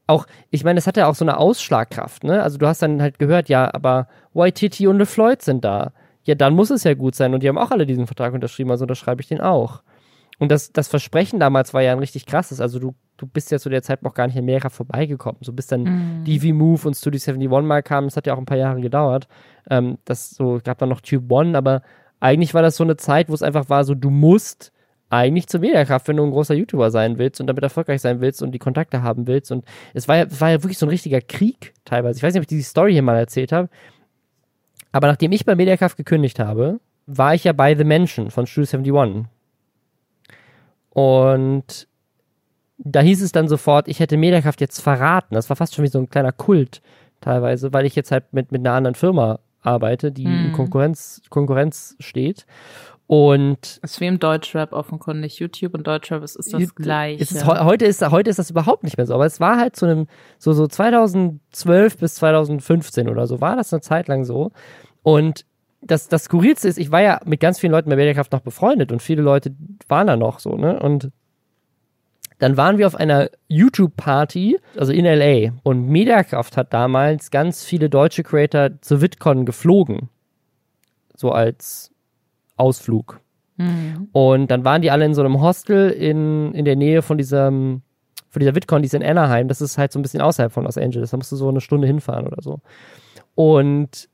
[0.09, 2.43] auch, ich meine, es hat ja auch so eine Ausschlagkraft, ne?
[2.43, 5.93] Also du hast dann halt gehört, ja, aber Waititi und LeFloid sind da.
[6.25, 8.71] Ja, dann muss es ja gut sein und die haben auch alle diesen Vertrag unterschrieben,
[8.71, 9.83] also unterschreibe ich den auch.
[10.39, 12.61] Und das, das Versprechen damals war ja ein richtig krasses.
[12.61, 15.39] Also du, du bist ja zu der Zeit noch gar nicht in Amerika vorbeigekommen.
[15.43, 16.25] So bis dann mhm.
[16.25, 19.27] DV Move und Studio 71 mal kamen, das hat ja auch ein paar Jahre gedauert.
[19.69, 21.83] Ähm, das so, gab dann noch Tube One, aber
[22.21, 24.73] eigentlich war das so eine Zeit, wo es einfach war, so du musst
[25.11, 28.43] eigentlich zur Mediakraft, wenn du ein großer YouTuber sein willst und damit erfolgreich sein willst
[28.43, 29.51] und die Kontakte haben willst.
[29.51, 32.19] Und es war ja, es war ja wirklich so ein richtiger Krieg teilweise.
[32.19, 33.69] Ich weiß nicht, ob ich diese Story hier mal erzählt habe.
[34.93, 39.01] Aber nachdem ich bei Mediakraft gekündigt habe, war ich ja bei The Mansion von Studio
[39.01, 39.25] 71.
[40.91, 41.89] Und
[42.79, 45.35] da hieß es dann sofort, ich hätte Mediakraft jetzt verraten.
[45.35, 46.83] Das war fast schon wie so ein kleiner Kult
[47.21, 50.47] teilweise, weil ich jetzt halt mit, mit einer anderen Firma arbeite, die hm.
[50.47, 52.47] in Konkurrenz, Konkurrenz steht.
[53.09, 55.39] Und es ist wie im Deutschrap offenkundig.
[55.39, 57.23] YouTube und Deutschrap ist, ist das gleiche.
[57.23, 59.15] Ist, heute, ist, heute ist das überhaupt nicht mehr so.
[59.15, 63.73] Aber es war halt zu einem, so, so 2012 bis 2015 oder so, war das
[63.73, 64.53] eine Zeit lang so.
[65.03, 65.47] Und
[65.81, 68.93] das, das Skurrilste ist, ich war ja mit ganz vielen Leuten bei Mediakraft noch befreundet
[68.93, 69.55] und viele Leute
[69.89, 70.79] waren da noch so, ne?
[70.79, 71.11] Und
[72.41, 75.53] dann waren wir auf einer YouTube-Party, also in LA.
[75.63, 80.11] Und Mediakraft hat damals ganz viele deutsche Creator zur VidCon geflogen.
[81.17, 81.91] So als
[82.59, 83.21] Ausflug.
[83.57, 84.09] Mhm.
[84.13, 87.83] Und dann waren die alle in so einem Hostel in, in der Nähe von diesem,
[88.31, 89.49] von dieser VidCon, die ist in Anaheim.
[89.49, 91.11] Das ist halt so ein bisschen außerhalb von Los Angeles.
[91.11, 92.61] Da musst du so eine Stunde hinfahren oder so.
[93.35, 94.09] Und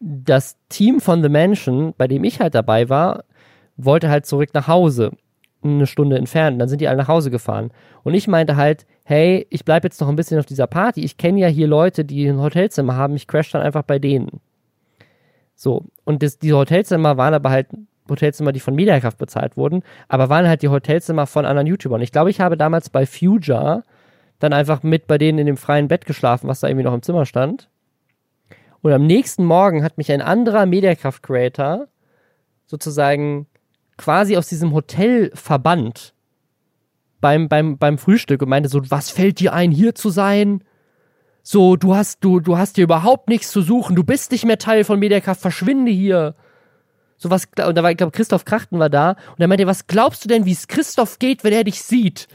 [0.00, 3.24] das Team von The Mansion, bei dem ich halt dabei war,
[3.76, 5.12] wollte halt zurück nach Hause,
[5.62, 6.60] eine Stunde entfernt.
[6.60, 7.70] Dann sind die alle nach Hause gefahren.
[8.04, 11.02] Und ich meinte halt, hey, ich bleibe jetzt noch ein bisschen auf dieser Party.
[11.02, 13.16] Ich kenne ja hier Leute, die ein Hotelzimmer haben.
[13.16, 14.40] Ich crash dann einfach bei denen.
[15.56, 15.86] So.
[16.04, 17.68] Und das, die Hotelzimmer waren aber halt
[18.08, 22.02] Hotelzimmer, die von Mediakraft bezahlt wurden, aber waren halt die Hotelzimmer von anderen YouTubern.
[22.02, 23.82] Ich glaube, ich habe damals bei Future
[24.38, 27.02] dann einfach mit bei denen in dem freien Bett geschlafen, was da irgendwie noch im
[27.02, 27.68] Zimmer stand.
[28.82, 31.88] Und am nächsten Morgen hat mich ein anderer Mediakraft-Creator
[32.66, 33.46] sozusagen
[33.96, 36.14] quasi aus diesem Hotel verbannt
[37.20, 40.62] beim, beim, beim Frühstück und meinte so, was fällt dir ein, hier zu sein?
[41.48, 44.58] So, du hast, du, du hast hier überhaupt nichts zu suchen, du bist nicht mehr
[44.58, 46.34] Teil von Mediakraft, verschwinde hier.
[47.18, 49.86] So was, und da war, ich glaube, Christoph Krachten war da und er meinte, was
[49.86, 52.26] glaubst du denn, wie es Christoph geht, wenn er dich sieht?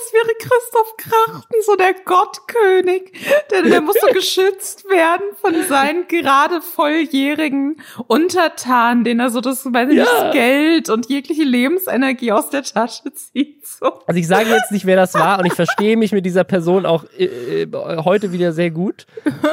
[0.00, 3.12] Als wäre Christoph Krachten so der Gottkönig.
[3.50, 9.64] Der, der muss so geschützt werden von seinen gerade volljährigen Untertanen, denen er so das,
[9.64, 10.04] weiß nicht, ja.
[10.04, 13.66] das Geld und jegliche Lebensenergie aus der Tasche zieht.
[13.66, 14.00] So.
[14.06, 16.86] Also ich sage jetzt nicht, wer das war und ich verstehe mich mit dieser Person
[16.86, 17.68] auch äh, äh
[18.04, 19.06] heute wieder sehr gut.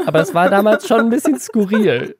[0.06, 2.16] Aber es war damals schon ein bisschen skurril.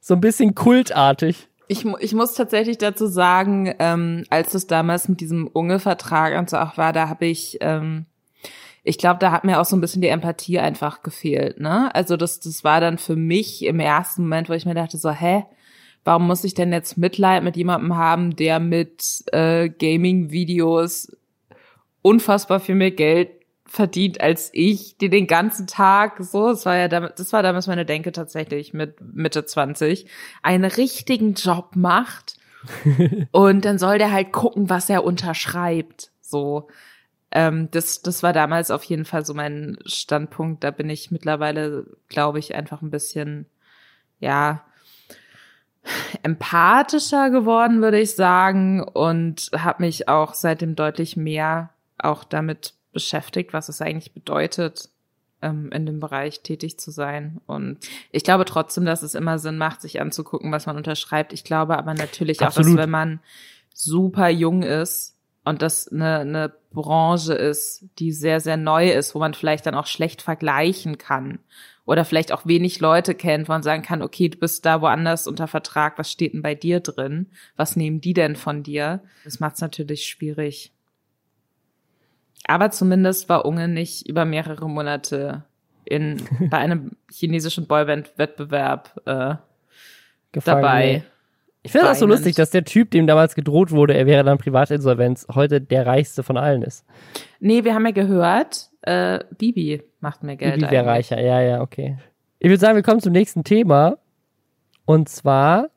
[0.00, 1.47] So ein bisschen kultartig.
[1.68, 6.56] Ich, ich muss tatsächlich dazu sagen, ähm, als es damals mit diesem Unge-Vertrag und so
[6.56, 8.06] auch war, da habe ich, ähm,
[8.84, 11.60] ich glaube, da hat mir auch so ein bisschen die Empathie einfach gefehlt.
[11.60, 11.94] Ne?
[11.94, 15.10] Also das, das war dann für mich im ersten Moment, wo ich mir dachte so,
[15.10, 15.44] hä,
[16.04, 21.14] warum muss ich denn jetzt Mitleid mit jemandem haben, der mit äh, Gaming-Videos
[22.00, 23.37] unfassbar viel mehr Geld
[23.68, 27.66] verdient als ich, die den ganzen Tag so, das war ja damit, das war damals
[27.66, 30.06] meine Denke tatsächlich mit Mitte 20,
[30.42, 32.36] einen richtigen Job macht
[33.30, 36.68] und dann soll der halt gucken, was er unterschreibt, so.
[37.30, 40.64] Ähm, das, das war damals auf jeden Fall so mein Standpunkt.
[40.64, 43.44] Da bin ich mittlerweile, glaube ich, einfach ein bisschen,
[44.18, 44.64] ja,
[46.22, 53.52] empathischer geworden, würde ich sagen, und habe mich auch seitdem deutlich mehr auch damit beschäftigt,
[53.52, 54.88] was es eigentlich bedeutet,
[55.42, 57.40] ähm, in dem Bereich tätig zu sein.
[57.46, 57.78] Und
[58.12, 61.32] ich glaube trotzdem, dass es immer Sinn macht, sich anzugucken, was man unterschreibt.
[61.32, 62.66] Ich glaube aber natürlich Absolut.
[62.66, 63.20] auch, dass wenn man
[63.72, 69.18] super jung ist und das eine, eine Branche ist, die sehr, sehr neu ist, wo
[69.18, 71.38] man vielleicht dann auch schlecht vergleichen kann
[71.86, 75.26] oder vielleicht auch wenig Leute kennt, wo man sagen kann, okay, du bist da woanders
[75.26, 77.28] unter Vertrag, was steht denn bei dir drin?
[77.56, 79.02] Was nehmen die denn von dir?
[79.24, 80.72] Das macht es natürlich schwierig.
[82.48, 85.44] Aber zumindest war Unge nicht über mehrere Monate
[85.84, 89.34] in, bei einem chinesischen Boyband-Wettbewerb äh,
[90.44, 91.04] dabei.
[91.62, 94.38] Ich finde das so lustig, dass der Typ, dem damals gedroht wurde, er wäre dann
[94.38, 96.86] Privatinsolvenz, heute der reichste von allen ist.
[97.40, 100.54] Nee, wir haben ja gehört, äh, Bibi macht mehr Geld.
[100.54, 101.98] Bibi wäre reicher, ja, ja, okay.
[102.38, 103.98] Ich würde sagen, wir kommen zum nächsten Thema.
[104.86, 105.68] Und zwar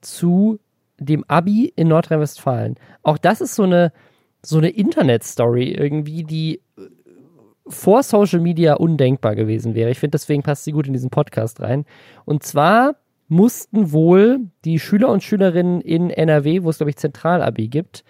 [0.00, 0.60] zu
[0.98, 2.76] dem Abi in Nordrhein-Westfalen.
[3.02, 3.92] Auch das ist so eine,
[4.44, 6.82] so eine Internet-Story irgendwie, die äh,
[7.66, 9.90] vor Social Media undenkbar gewesen wäre.
[9.90, 11.86] Ich finde, deswegen passt sie gut in diesen Podcast rein.
[12.24, 12.96] Und zwar
[13.28, 18.04] mussten wohl die Schüler und Schülerinnen in NRW, wo es, glaube ich, Zentralabi gibt,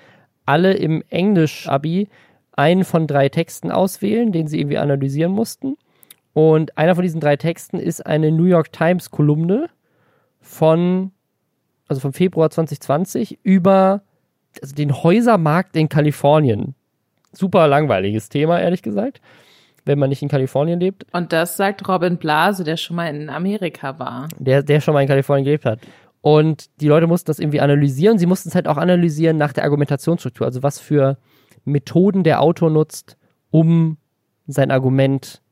[0.44, 2.08] alle im Englisch-Abi
[2.52, 5.76] einen von drei Texten auswählen, den sie irgendwie analysieren mussten.
[6.32, 9.70] Und einer von diesen drei Texten ist eine New York Times Kolumne
[10.40, 11.12] von,
[11.86, 14.02] also vom Februar 2020 über
[14.62, 16.74] also den Häusermarkt in Kalifornien.
[17.32, 19.20] Super langweiliges Thema, ehrlich gesagt,
[19.84, 21.06] wenn man nicht in Kalifornien lebt.
[21.12, 24.28] Und das sagt Robin Blase, der schon mal in Amerika war.
[24.38, 25.80] Der, der schon mal in Kalifornien gelebt hat.
[26.20, 28.18] Und die Leute mussten das irgendwie analysieren.
[28.18, 30.46] Sie mussten es halt auch analysieren nach der Argumentationsstruktur.
[30.46, 31.18] Also was für
[31.64, 33.18] Methoden der Autor nutzt,
[33.50, 33.98] um
[34.46, 35.42] sein Argument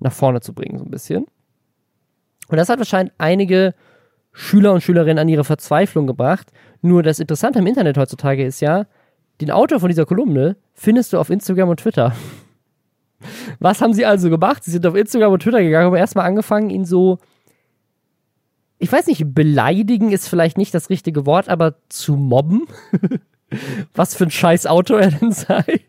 [0.00, 1.26] nach vorne zu bringen, so ein bisschen.
[2.48, 3.74] Und das hat wahrscheinlich einige
[4.32, 6.52] Schüler und Schülerinnen an ihre Verzweiflung gebracht.
[6.82, 8.86] Nur das Interessante am Internet heutzutage ist ja,
[9.40, 12.14] den Autor von dieser Kolumne findest du auf Instagram und Twitter.
[13.58, 14.64] Was haben sie also gemacht?
[14.64, 17.18] Sie sind auf Instagram und Twitter gegangen, haben erstmal angefangen, ihn so,
[18.78, 22.66] ich weiß nicht, beleidigen ist vielleicht nicht das richtige Wort, aber zu mobben.
[23.94, 25.82] Was für ein scheiß Autor er denn sei.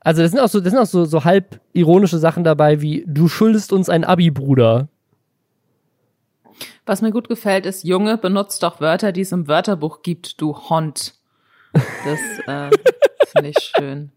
[0.00, 3.04] Also, das sind auch so, das sind auch so, so halb ironische Sachen dabei, wie
[3.06, 4.88] du schuldest uns ein Abi, Bruder.
[6.86, 10.56] Was mir gut gefällt, ist, Junge, benutzt doch Wörter, die es im Wörterbuch gibt, du
[10.68, 11.14] Hond.
[11.72, 12.70] Das äh,
[13.32, 14.12] finde ich schön.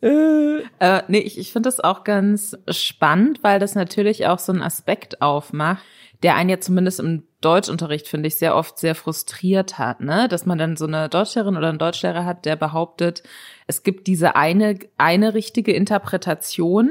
[0.00, 4.62] äh, nee, ich, ich finde das auch ganz spannend, weil das natürlich auch so einen
[4.62, 5.82] Aspekt aufmacht,
[6.22, 10.28] der einen ja zumindest im Deutschunterricht, finde ich, sehr oft sehr frustriert hat, ne?
[10.28, 13.22] Dass man dann so eine Deutschlehrerin oder einen Deutschlehrer hat, der behauptet,
[13.66, 16.90] es gibt diese eine, eine richtige Interpretation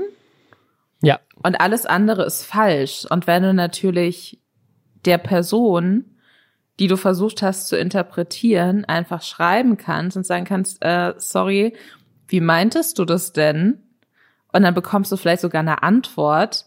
[1.06, 1.20] ja.
[1.44, 3.06] Und alles andere ist falsch.
[3.10, 4.42] Und wenn du natürlich
[5.06, 6.06] der Person,
[6.80, 11.74] die du versucht hast zu interpretieren, einfach schreiben kannst und sagen kannst, äh, sorry,
[12.28, 13.80] wie meintest du das denn?
[14.52, 16.66] Und dann bekommst du vielleicht sogar eine Antwort.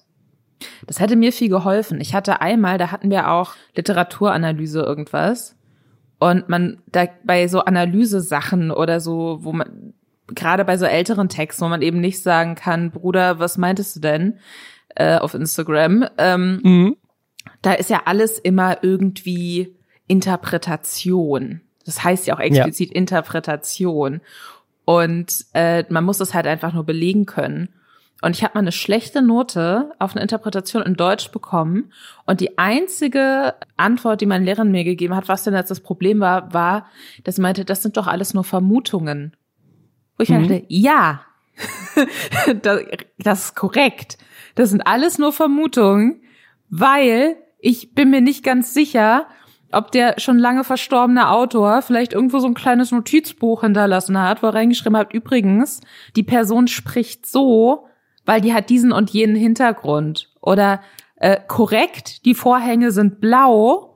[0.87, 2.01] Das hätte mir viel geholfen.
[2.01, 5.57] Ich hatte einmal, da hatten wir auch Literaturanalyse irgendwas.
[6.18, 9.88] Und man, da bei so Analyse-Sachen oder so, wo man,
[10.29, 14.01] gerade bei so älteren Texten, wo man eben nicht sagen kann, Bruder, was meintest du
[14.01, 14.38] denn
[14.95, 16.07] äh, auf Instagram?
[16.19, 16.97] Ähm, mhm.
[17.62, 21.62] Da ist ja alles immer irgendwie Interpretation.
[21.85, 22.97] Das heißt ja auch explizit ja.
[22.97, 24.21] Interpretation.
[24.85, 27.71] Und äh, man muss es halt einfach nur belegen können.
[28.21, 31.93] Und ich habe mal eine schlechte Note auf eine Interpretation in Deutsch bekommen.
[32.26, 36.18] Und die einzige Antwort, die mein Lehrer mir gegeben hat, was denn jetzt das Problem
[36.20, 36.87] war, war,
[37.24, 39.37] dass sie meinte, das sind doch alles nur Vermutungen.
[40.19, 40.43] Wo ich mhm.
[40.43, 41.23] dachte, ja,
[42.62, 42.83] das,
[43.19, 44.19] das ist korrekt.
[44.55, 46.21] Das sind alles nur Vermutungen,
[46.69, 49.27] weil ich bin mir nicht ganz sicher,
[49.73, 54.47] ob der schon lange verstorbene Autor vielleicht irgendwo so ein kleines Notizbuch hinterlassen hat, wo
[54.49, 55.81] er reingeschrieben hat, übrigens,
[56.16, 57.87] die Person spricht so,
[58.25, 60.31] weil die hat diesen und jenen Hintergrund.
[60.41, 60.81] Oder
[61.16, 63.88] äh, korrekt, die Vorhänge sind blau,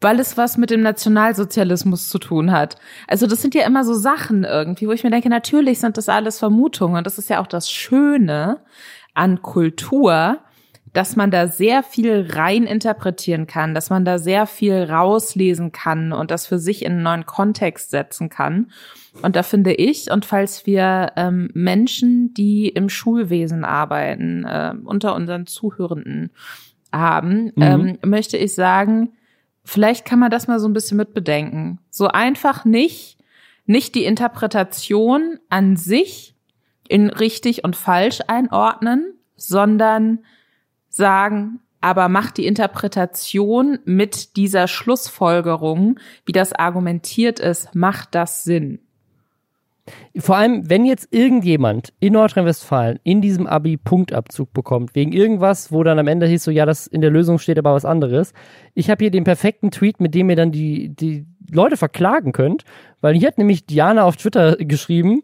[0.00, 2.76] weil es was mit dem Nationalsozialismus zu tun hat.
[3.08, 6.08] Also das sind ja immer so Sachen irgendwie, wo ich mir denke, natürlich sind das
[6.08, 6.96] alles Vermutungen.
[6.96, 8.60] Und das ist ja auch das Schöne
[9.14, 10.38] an Kultur,
[10.92, 16.12] dass man da sehr viel rein interpretieren kann, dass man da sehr viel rauslesen kann
[16.12, 18.70] und das für sich in einen neuen Kontext setzen kann.
[19.22, 25.14] Und da finde ich, und falls wir ähm, Menschen, die im Schulwesen arbeiten, äh, unter
[25.14, 26.30] unseren Zuhörenden
[26.92, 27.62] haben, mhm.
[27.62, 29.12] ähm, möchte ich sagen,
[29.68, 31.78] vielleicht kann man das mal so ein bisschen mitbedenken.
[31.90, 33.18] So einfach nicht,
[33.66, 36.34] nicht die Interpretation an sich
[36.88, 40.20] in richtig und falsch einordnen, sondern
[40.88, 48.80] sagen, aber macht die Interpretation mit dieser Schlussfolgerung, wie das argumentiert ist, macht das Sinn?
[50.18, 55.82] Vor allem, wenn jetzt irgendjemand in Nordrhein-Westfalen in diesem Abi Punktabzug bekommt, wegen irgendwas, wo
[55.82, 58.32] dann am Ende hieß so, ja, das in der Lösung steht aber was anderes.
[58.74, 62.64] Ich habe hier den perfekten Tweet, mit dem ihr dann die, die Leute verklagen könnt,
[63.00, 65.22] weil hier hat nämlich Diana auf Twitter geschrieben,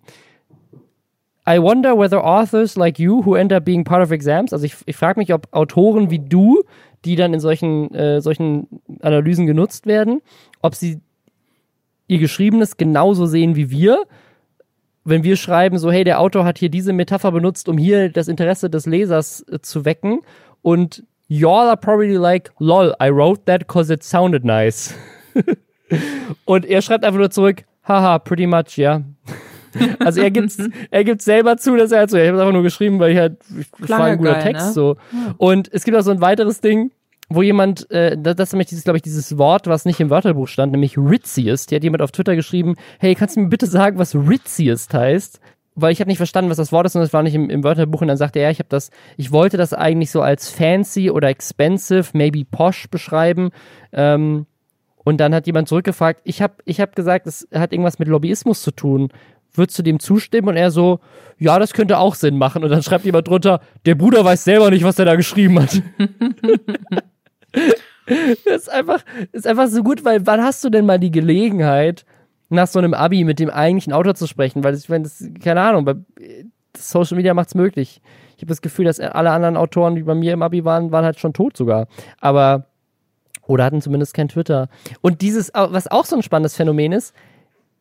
[1.47, 4.75] I wonder whether authors like you who end up being part of exams, also ich,
[4.87, 6.62] ich frage mich, ob Autoren wie du,
[7.05, 8.67] die dann in solchen, äh, solchen
[9.03, 10.23] Analysen genutzt werden,
[10.62, 11.01] ob sie
[12.09, 14.05] ihr Geschriebenes genauso sehen wie wir.
[15.05, 18.29] Wenn wir schreiben, so, hey, der Autor hat hier diese Metapher benutzt, um hier das
[18.29, 20.21] Interesse des Lesers äh, zu wecken.
[20.63, 24.95] Und y'all are probably like, lol, I wrote that cause it sounded nice.
[26.45, 29.03] und er schreibt einfach nur zurück, haha, pretty much, ja.
[29.99, 30.53] Also er gibt
[30.93, 33.19] er gibt selber zu, dass er halt so, ich habe einfach nur geschrieben, weil ich
[33.19, 34.73] halt ich war ein guter geil, Text ne?
[34.73, 34.97] so.
[35.37, 36.93] Und es gibt auch so ein weiteres Ding,
[37.29, 40.49] wo jemand, äh, das ist nämlich dieses, glaube ich, dieses Wort, was nicht im Wörterbuch
[40.49, 41.70] stand, nämlich Ritziest.
[41.70, 45.41] Hier hat jemand auf Twitter geschrieben, hey, kannst du mir bitte sagen, was Ritziest heißt?
[45.75, 47.64] Weil ich habe nicht verstanden, was das Wort ist und es war nicht im, im
[47.64, 51.11] Wörterbuch und dann sagte er, ich habe das, ich wollte das eigentlich so als fancy
[51.11, 53.51] oder expensive, maybe posh beschreiben.
[53.93, 54.47] Ähm,
[55.03, 58.62] und dann hat jemand zurückgefragt, ich habe ich hab gesagt, es hat irgendwas mit Lobbyismus
[58.62, 59.11] zu tun
[59.57, 60.49] würdest du dem zustimmen?
[60.49, 61.01] Und er so,
[61.39, 62.64] ja, das könnte auch Sinn machen.
[62.64, 65.81] Und dann schreibt jemand drunter, der Bruder weiß selber nicht, was er da geschrieben hat.
[68.07, 69.03] das ist einfach,
[69.33, 72.05] ist einfach so gut, weil wann hast du denn mal die Gelegenheit,
[72.51, 74.65] nach so einem Abi mit dem eigentlichen Autor zu sprechen?
[74.65, 75.09] Weil ich meine,
[75.43, 75.95] keine Ahnung, bei
[76.77, 78.01] Social Media macht's möglich.
[78.37, 81.05] Ich habe das Gefühl, dass alle anderen Autoren, die bei mir im Abi waren, waren
[81.05, 81.87] halt schon tot sogar.
[82.21, 82.67] Aber,
[83.47, 84.69] oder hatten zumindest kein Twitter.
[85.01, 87.15] Und dieses, was auch so ein spannendes Phänomen ist,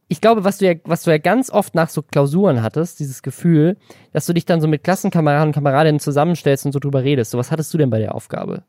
[0.09, 3.23] ich glaube, was du ja, was du ja ganz oft nach so Klausuren hattest, dieses
[3.23, 3.77] Gefühl,
[4.11, 7.31] dass du dich dann so mit Klassenkameraden und Kameradinnen zusammenstellst und so drüber redest.
[7.31, 8.63] So, was hattest du denn bei der Aufgabe?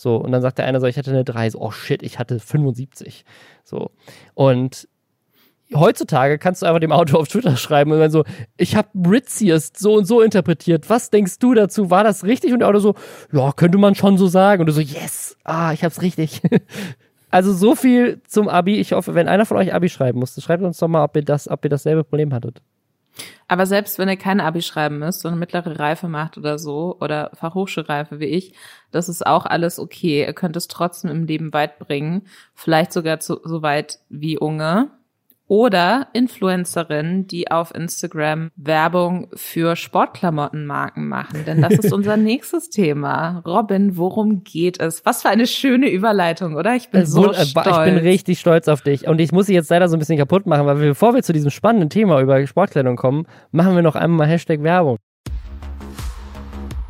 [0.00, 2.20] So, und dann sagt der eine so, ich hatte eine 3, so, oh shit, ich
[2.20, 3.24] hatte 75.
[3.64, 3.90] So.
[4.34, 4.86] Und
[5.74, 8.22] heutzutage kannst du einfach dem Autor auf Twitter schreiben und dann so,
[8.56, 10.88] ich habe Ritziest so und so interpretiert.
[10.88, 11.90] Was denkst du dazu?
[11.90, 12.52] War das richtig?
[12.52, 12.94] Und der Autor so,
[13.32, 14.60] ja, könnte man schon so sagen.
[14.60, 16.42] Und du so, yes, ah, ich hab's richtig.
[17.30, 18.76] Also so viel zum Abi.
[18.76, 21.22] Ich hoffe, wenn einer von euch Abi schreiben musste, schreibt uns doch mal, ob ihr
[21.22, 22.62] das, ob ihr dasselbe Problem hattet.
[23.46, 27.30] Aber selbst wenn ihr kein Abi schreiben müsst, sondern mittlere Reife macht oder so, oder
[27.34, 28.54] Fachhochschulreife wie ich,
[28.90, 30.24] das ist auch alles okay.
[30.26, 32.26] Ihr könnt es trotzdem im Leben weit bringen.
[32.54, 34.90] Vielleicht sogar zu, so weit wie Unge
[35.48, 41.44] oder Influencerinnen, die auf Instagram Werbung für Sportklamottenmarken machen.
[41.46, 43.42] Denn das ist unser nächstes Thema.
[43.46, 45.04] Robin, worum geht es?
[45.06, 46.76] Was für eine schöne Überleitung, oder?
[46.76, 47.54] Ich bin so stolz.
[47.66, 49.08] Ich bin richtig stolz auf dich.
[49.08, 51.32] Und ich muss sie jetzt leider so ein bisschen kaputt machen, weil bevor wir zu
[51.32, 54.98] diesem spannenden Thema über Sportkleidung kommen, machen wir noch einmal Hashtag Werbung.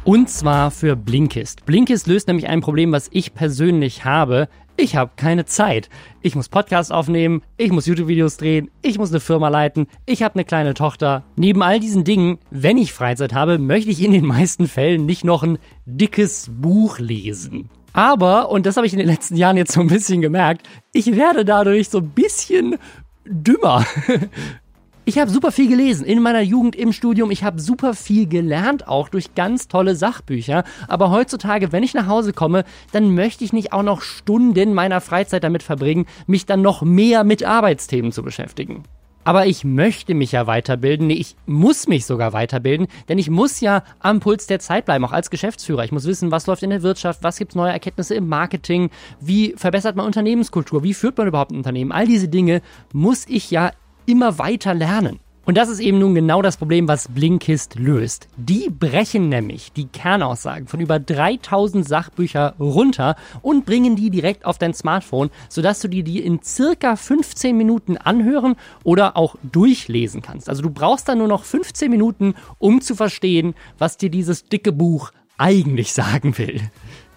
[0.04, 1.66] Und zwar für Blinkist.
[1.66, 4.48] Blinkist löst nämlich ein Problem, was ich persönlich habe
[4.78, 5.90] ich habe keine Zeit.
[6.22, 10.36] Ich muss Podcasts aufnehmen, ich muss YouTube-Videos drehen, ich muss eine Firma leiten, ich habe
[10.36, 11.24] eine kleine Tochter.
[11.36, 15.24] Neben all diesen Dingen, wenn ich Freizeit habe, möchte ich in den meisten Fällen nicht
[15.24, 17.70] noch ein dickes Buch lesen.
[17.92, 21.16] Aber, und das habe ich in den letzten Jahren jetzt so ein bisschen gemerkt, ich
[21.16, 22.76] werde dadurch so ein bisschen
[23.26, 23.84] dümmer.
[25.08, 27.30] Ich habe super viel gelesen in meiner Jugend im Studium.
[27.30, 30.64] Ich habe super viel gelernt, auch durch ganz tolle Sachbücher.
[30.86, 35.00] Aber heutzutage, wenn ich nach Hause komme, dann möchte ich nicht auch noch Stunden meiner
[35.00, 38.82] Freizeit damit verbringen, mich dann noch mehr mit Arbeitsthemen zu beschäftigen.
[39.24, 41.06] Aber ich möchte mich ja weiterbilden.
[41.06, 45.06] Nee, ich muss mich sogar weiterbilden, denn ich muss ja am Puls der Zeit bleiben,
[45.06, 45.84] auch als Geschäftsführer.
[45.84, 48.90] Ich muss wissen, was läuft in der Wirtschaft, was gibt es neue Erkenntnisse im Marketing,
[49.22, 51.92] wie verbessert man Unternehmenskultur, wie führt man überhaupt ein Unternehmen.
[51.92, 52.60] All diese Dinge
[52.92, 53.70] muss ich ja
[54.08, 55.20] immer weiter lernen.
[55.44, 58.28] Und das ist eben nun genau das Problem, was Blinkist löst.
[58.36, 64.58] Die brechen nämlich die Kernaussagen von über 3000 Sachbücher runter und bringen die direkt auf
[64.58, 70.50] dein Smartphone, sodass du dir die in circa 15 Minuten anhören oder auch durchlesen kannst.
[70.50, 74.72] Also du brauchst dann nur noch 15 Minuten, um zu verstehen, was dir dieses dicke
[74.72, 76.60] Buch eigentlich sagen will.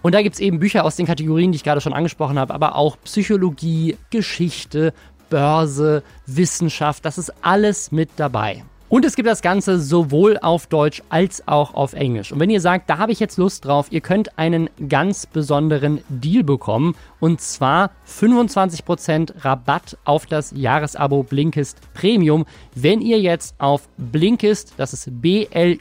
[0.03, 2.53] Und da gibt es eben Bücher aus den Kategorien, die ich gerade schon angesprochen habe,
[2.53, 4.93] aber auch Psychologie, Geschichte,
[5.31, 8.63] Börse, Wissenschaft, das ist alles mit dabei.
[8.91, 12.33] Und es gibt das Ganze sowohl auf Deutsch als auch auf Englisch.
[12.33, 16.01] Und wenn ihr sagt, da habe ich jetzt Lust drauf, ihr könnt einen ganz besonderen
[16.09, 16.97] Deal bekommen.
[17.21, 24.91] Und zwar 25% Rabatt auf das Jahresabo Blinkist Premium, wenn ihr jetzt auf Blinkist, das
[24.91, 25.79] ist B-L-I-N-K-I-S-T.de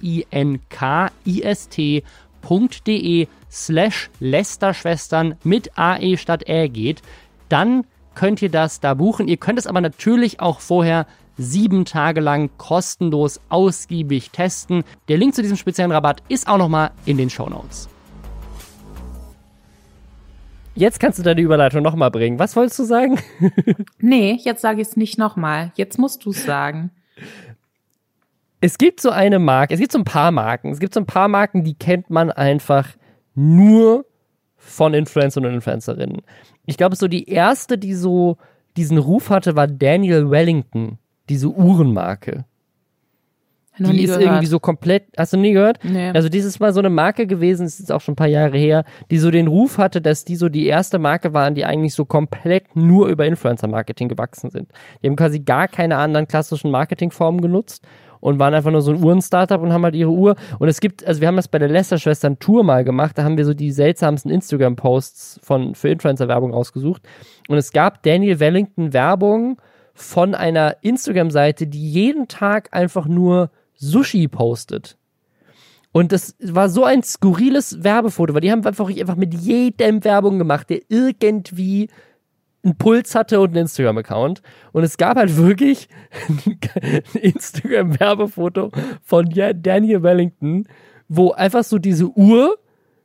[3.50, 7.02] slash Lästerschwestern mit AE statt R geht,
[7.48, 7.84] dann
[8.14, 9.28] könnt ihr das da buchen.
[9.28, 11.06] Ihr könnt es aber natürlich auch vorher
[11.36, 14.84] sieben Tage lang kostenlos ausgiebig testen.
[15.08, 17.88] Der Link zu diesem speziellen Rabatt ist auch nochmal in den Show Notes.
[20.74, 22.38] Jetzt kannst du deine Überleitung nochmal bringen.
[22.38, 23.18] Was wolltest du sagen?
[23.98, 25.72] nee, jetzt sage ich es nicht nochmal.
[25.74, 26.90] Jetzt musst du es sagen.
[28.60, 30.70] Es gibt so eine Marke, es gibt so ein paar Marken.
[30.70, 32.88] Es gibt so ein paar Marken, die kennt man einfach
[33.34, 34.04] nur
[34.60, 36.22] von Influencern und Influencerinnen.
[36.66, 38.36] Ich glaube, so die erste, die so
[38.76, 40.98] diesen Ruf hatte, war Daniel Wellington,
[41.28, 42.44] diese Uhrenmarke.
[43.78, 44.22] Noch die ist gehört.
[44.22, 45.78] irgendwie so komplett, hast du nie gehört?
[45.82, 46.10] Nee.
[46.10, 48.58] Also dieses Mal so eine Marke gewesen, das ist jetzt auch schon ein paar Jahre
[48.58, 51.94] her, die so den Ruf hatte, dass die so die erste Marke waren, die eigentlich
[51.94, 54.70] so komplett nur über Influencer-Marketing gewachsen sind.
[55.02, 57.86] Die haben quasi gar keine anderen klassischen Marketingformen genutzt
[58.20, 60.36] und waren einfach nur so ein Uhren-Startup und haben halt ihre Uhr.
[60.58, 63.36] Und es gibt, also wir haben das bei der Lester-Schwestern Tour mal gemacht, da haben
[63.36, 67.02] wir so die seltsamsten Instagram-Posts von, für Influencer-Werbung rausgesucht.
[67.48, 69.60] Und es gab Daniel Wellington Werbung
[69.94, 74.96] von einer Instagram-Seite, die jeden Tag einfach nur Sushi postet.
[75.92, 80.38] Und das war so ein skurriles Werbefoto, weil die haben einfach, einfach mit jedem Werbung
[80.38, 81.88] gemacht, der irgendwie
[82.62, 84.42] einen Puls hatte und einen Instagram-Account.
[84.72, 85.88] Und es gab halt wirklich
[86.28, 88.70] ein Instagram-Werbefoto
[89.02, 90.66] von Daniel Wellington,
[91.08, 92.58] wo einfach so diese Uhr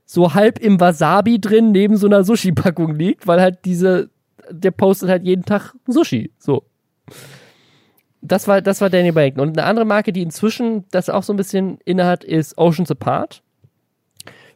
[0.05, 4.09] so halb im Wasabi drin neben so einer Sushi-Packung liegt, weil halt diese,
[4.51, 6.31] der postet halt jeden Tag Sushi.
[6.37, 6.63] So.
[8.21, 9.41] Das war, das war Daniel Wellington.
[9.41, 13.41] Und eine andere Marke, die inzwischen das auch so ein bisschen innehat, ist Oceans Apart.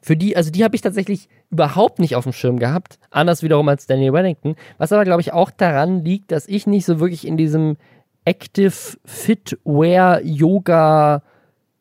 [0.02, 3.00] Für die, also die habe ich tatsächlich überhaupt nicht auf dem Schirm gehabt.
[3.10, 4.56] Anders wiederum als Daniel Wellington.
[4.78, 7.78] Was aber, glaube ich, auch daran liegt, dass ich nicht so wirklich in diesem
[8.26, 8.74] Active
[9.06, 11.24] Fitwear Yoga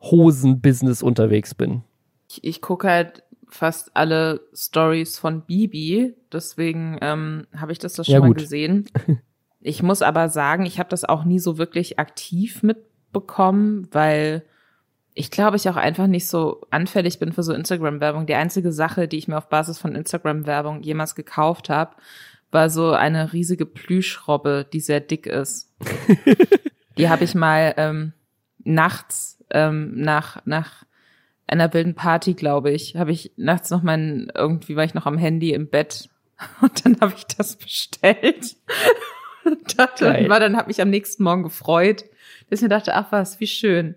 [0.00, 1.82] Hosen Business unterwegs bin.
[2.28, 8.04] Ich, ich gucke halt fast alle Stories von Bibi, deswegen ähm, habe ich das da
[8.04, 8.88] schon Ja, mal gesehen.
[9.60, 14.44] Ich muss aber sagen, ich habe das auch nie so wirklich aktiv mitbekommen, weil
[15.18, 18.26] ich glaube, ich auch einfach nicht so anfällig bin für so Instagram-Werbung.
[18.26, 21.96] Die einzige Sache, die ich mir auf Basis von Instagram-Werbung jemals gekauft habe,
[22.52, 25.74] war so eine riesige Plüschrobbe, die sehr dick ist.
[26.98, 28.12] die habe ich mal ähm,
[28.62, 30.84] nachts ähm, nach nach
[31.48, 35.18] einer wilden Party, glaube ich, habe ich nachts noch mein irgendwie war ich noch am
[35.18, 36.10] Handy im Bett
[36.60, 38.56] und dann habe ich das bestellt.
[39.44, 42.04] Und war dann habe mich am nächsten Morgen gefreut,
[42.50, 43.94] dass ich mir dachte, ach was, wie schön.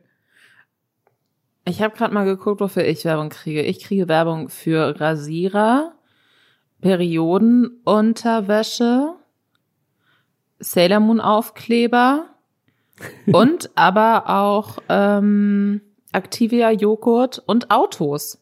[1.66, 3.62] Ich habe gerade mal geguckt, wofür ich Werbung kriege.
[3.62, 5.94] Ich kriege Werbung für Rasierer,
[6.82, 9.14] Periodenunterwäsche,
[10.60, 12.26] Sailor Moon Aufkleber
[13.32, 15.82] und aber auch ähm,
[16.12, 18.40] Activia Joghurt und Autos.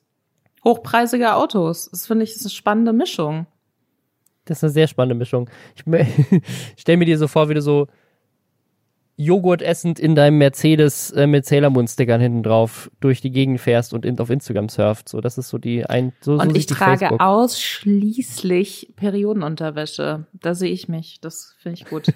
[0.63, 1.89] Hochpreisige Autos.
[1.91, 3.47] Das finde ich ist eine spannende Mischung.
[4.45, 5.49] Das ist eine sehr spannende Mischung.
[5.75, 6.07] Ich me-
[6.77, 7.87] stell mir dir so vor, wie du so
[9.21, 13.59] Joghurt essend in deinem Mercedes äh, mit Sailor Moon Stickern hinten drauf durch die Gegend
[13.59, 15.09] fährst und in, auf Instagram surft.
[15.09, 17.19] So, das ist so die ein so, so Und ich sieht die trage Facebook.
[17.19, 20.25] ausschließlich Periodenunterwäsche.
[20.31, 21.19] Da sehe ich mich.
[21.19, 22.07] Das finde ich gut.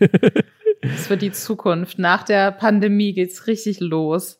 [0.81, 1.99] das wird die Zukunft.
[1.99, 4.37] Nach der Pandemie geht's richtig los.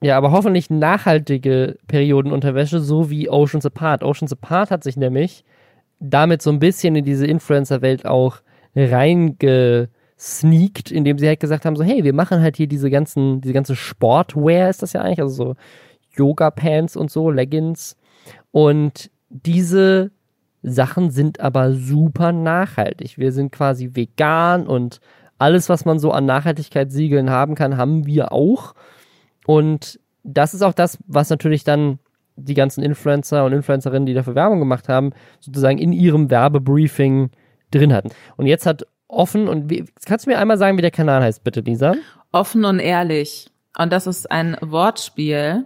[0.00, 4.02] Ja, aber hoffentlich nachhaltige Periodenunterwäsche, so wie Oceans Apart.
[4.02, 5.44] Oceans Apart hat sich nämlich
[6.00, 8.38] damit so ein bisschen in diese Influencer-Welt auch
[10.16, 13.54] reingesneakt, indem sie halt gesagt haben, so, hey, wir machen halt hier diese ganzen, diese
[13.54, 15.54] ganze Sportwear ist das ja eigentlich, also so
[16.16, 17.96] Yoga-Pants und so, Leggings.
[18.50, 20.10] Und diese
[20.62, 23.18] Sachen sind aber super nachhaltig.
[23.18, 25.00] Wir sind quasi vegan und
[25.38, 28.74] alles, was man so an Nachhaltigkeitssiegeln haben kann, haben wir auch.
[29.46, 31.98] Und das ist auch das, was natürlich dann
[32.36, 37.30] die ganzen Influencer und Influencerinnen, die dafür Werbung gemacht haben, sozusagen in ihrem Werbebriefing
[37.70, 38.10] drin hatten.
[38.36, 38.86] Und jetzt hat
[39.16, 41.94] offen und wie, kannst du mir einmal sagen, wie der Kanal heißt, bitte, Lisa?
[42.32, 43.50] Offen und ehrlich.
[43.78, 45.64] Und das ist ein Wortspiel,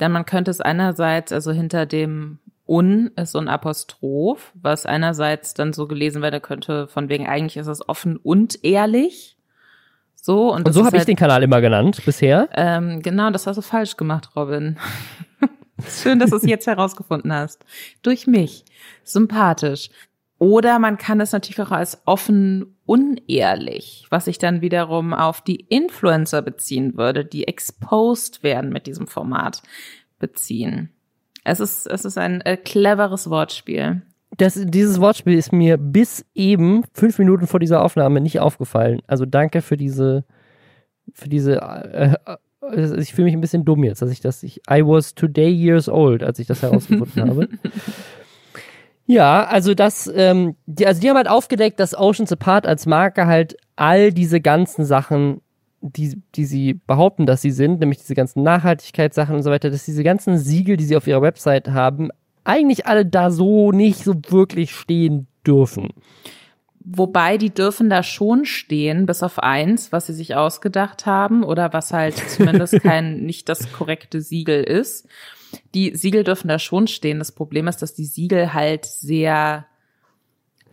[0.00, 5.52] denn man könnte es einerseits, also hinter dem Un ist so ein Apostroph, was einerseits
[5.54, 9.36] dann so gelesen werden könnte, von wegen eigentlich ist es offen und ehrlich.
[10.14, 12.48] So, und, und so habe halt, ich den Kanal immer genannt bisher.
[12.54, 14.78] Ähm, genau, das hast du falsch gemacht, Robin.
[15.88, 17.64] Schön, dass du es jetzt herausgefunden hast.
[18.02, 18.64] Durch mich.
[19.02, 19.90] Sympathisch.
[20.42, 25.54] Oder man kann es natürlich auch als offen unehrlich, was sich dann wiederum auf die
[25.54, 29.62] Influencer beziehen würde, die exposed werden mit diesem Format
[30.18, 30.90] beziehen.
[31.44, 34.02] Es ist, es ist ein äh, cleveres Wortspiel.
[34.36, 39.00] Das, dieses Wortspiel ist mir bis eben fünf Minuten vor dieser Aufnahme nicht aufgefallen.
[39.06, 40.24] Also danke für diese,
[41.12, 42.16] für diese, äh,
[42.66, 45.52] äh, ich fühle mich ein bisschen dumm jetzt, dass ich das, ich, I was today
[45.52, 47.48] years old, als ich das herausgefunden habe.
[49.06, 53.26] Ja, also das, ähm, die, also die haben halt aufgedeckt, dass Oceans Apart als Marke
[53.26, 55.40] halt all diese ganzen Sachen,
[55.80, 59.84] die, die sie behaupten, dass sie sind, nämlich diese ganzen Nachhaltigkeitssachen und so weiter, dass
[59.84, 62.10] diese ganzen Siegel, die sie auf ihrer Website haben,
[62.44, 65.90] eigentlich alle da so nicht so wirklich stehen dürfen.
[66.84, 71.72] Wobei die dürfen da schon stehen, bis auf eins, was sie sich ausgedacht haben oder
[71.72, 75.08] was halt zumindest kein, nicht das korrekte Siegel ist
[75.74, 77.18] die Siegel dürfen da schon stehen.
[77.18, 79.66] Das Problem ist, dass die Siegel halt sehr,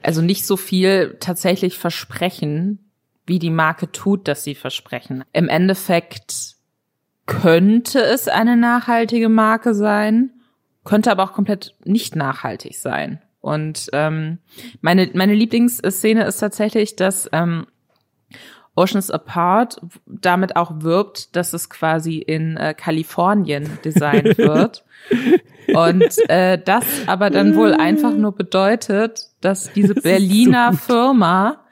[0.02, 2.92] also nicht so viel tatsächlich versprechen,
[3.26, 5.24] wie die Marke tut, dass sie versprechen.
[5.34, 6.56] Im Endeffekt
[7.26, 10.32] könnte es eine nachhaltige Marke sein,
[10.84, 13.22] könnte aber auch komplett nicht nachhaltig sein.
[13.40, 14.40] Und ähm,
[14.82, 17.68] meine, meine Lieblingsszene ist tatsächlich, dass ähm,
[18.76, 24.86] Oceans Apart damit auch wirbt, dass es quasi in äh, Kalifornien designt wird.
[25.74, 31.66] Und äh, das aber dann wohl einfach nur bedeutet, dass diese Berliner so Firma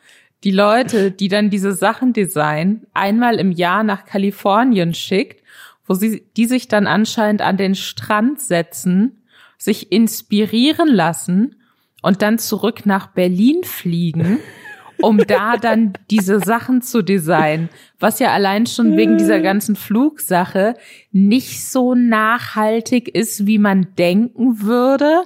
[0.43, 5.43] die Leute, die dann diese Sachen designen, einmal im Jahr nach Kalifornien schickt,
[5.85, 9.23] wo sie die sich dann anscheinend an den Strand setzen,
[9.57, 11.55] sich inspirieren lassen
[12.01, 14.39] und dann zurück nach Berlin fliegen
[15.01, 17.69] um da dann diese Sachen zu designen,
[17.99, 20.75] was ja allein schon wegen dieser ganzen Flugsache
[21.11, 25.23] nicht so nachhaltig ist, wie man denken würde.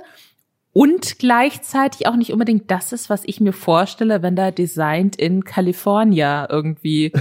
[0.74, 5.44] Und gleichzeitig auch nicht unbedingt das ist, was ich mir vorstelle, wenn da Designed in
[5.44, 7.12] California irgendwie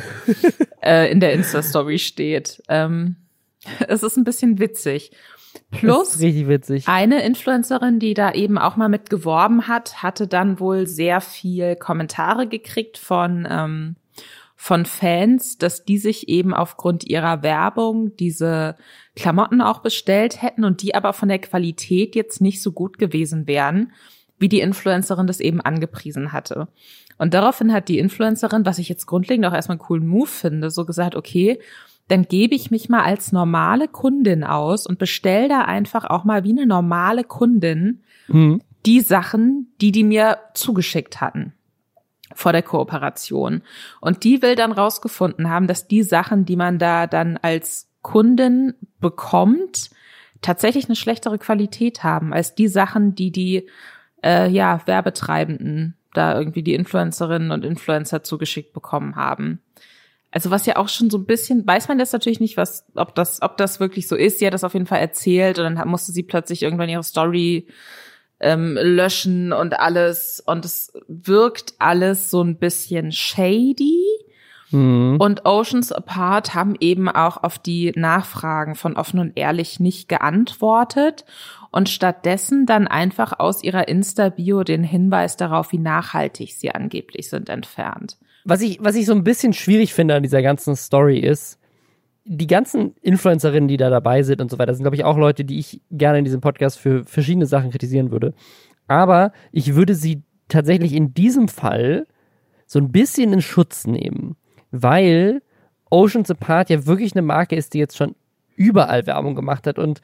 [0.82, 2.62] äh, in der Insta-Story steht.
[2.68, 3.16] Ähm,
[3.88, 5.10] es ist ein bisschen witzig.
[5.70, 6.88] Plus richtig witzig.
[6.88, 11.76] eine Influencerin, die da eben auch mal mit geworben hat, hatte dann wohl sehr viel
[11.76, 13.96] Kommentare gekriegt von ähm,
[14.62, 18.76] von Fans, dass die sich eben aufgrund ihrer Werbung diese
[19.16, 23.46] Klamotten auch bestellt hätten und die aber von der Qualität jetzt nicht so gut gewesen
[23.46, 23.92] wären,
[24.38, 26.68] wie die Influencerin das eben angepriesen hatte.
[27.16, 30.70] Und daraufhin hat die Influencerin, was ich jetzt grundlegend auch erstmal einen coolen Move finde,
[30.70, 31.58] so gesagt, okay,
[32.10, 36.42] dann gebe ich mich mal als normale Kundin aus und bestell da einfach auch mal
[36.42, 38.60] wie eine normale Kundin mhm.
[38.84, 41.52] die Sachen, die die mir zugeschickt hatten
[42.34, 43.62] vor der Kooperation.
[44.00, 48.74] Und die will dann rausgefunden haben, dass die Sachen, die man da dann als Kundin
[49.00, 49.90] bekommt,
[50.42, 53.68] tatsächlich eine schlechtere Qualität haben als die Sachen, die die
[54.24, 59.60] äh, ja Werbetreibenden da irgendwie die Influencerinnen und Influencer zugeschickt bekommen haben.
[60.32, 63.14] Also was ja auch schon so ein bisschen, weiß man das natürlich nicht, was, ob
[63.14, 64.38] das, ob das wirklich so ist.
[64.38, 67.66] Sie hat das auf jeden Fall erzählt und dann musste sie plötzlich irgendwann ihre Story
[68.38, 70.40] ähm, löschen und alles.
[70.44, 74.06] Und es wirkt alles so ein bisschen shady.
[74.70, 75.16] Mhm.
[75.18, 81.24] Und Oceans Apart haben eben auch auf die Nachfragen von offen und ehrlich nicht geantwortet
[81.72, 87.48] und stattdessen dann einfach aus ihrer Insta-Bio den Hinweis darauf, wie nachhaltig sie angeblich sind,
[87.48, 88.16] entfernt.
[88.44, 91.58] Was ich, was ich so ein bisschen schwierig finde an dieser ganzen Story ist,
[92.24, 95.44] die ganzen Influencerinnen, die da dabei sind und so weiter, sind, glaube ich, auch Leute,
[95.44, 98.34] die ich gerne in diesem Podcast für verschiedene Sachen kritisieren würde.
[98.86, 102.06] Aber ich würde sie tatsächlich in diesem Fall
[102.66, 104.36] so ein bisschen in Schutz nehmen,
[104.70, 105.42] weil
[105.90, 108.14] Oceans Apart ja wirklich eine Marke ist, die jetzt schon
[108.54, 110.00] überall Werbung gemacht hat und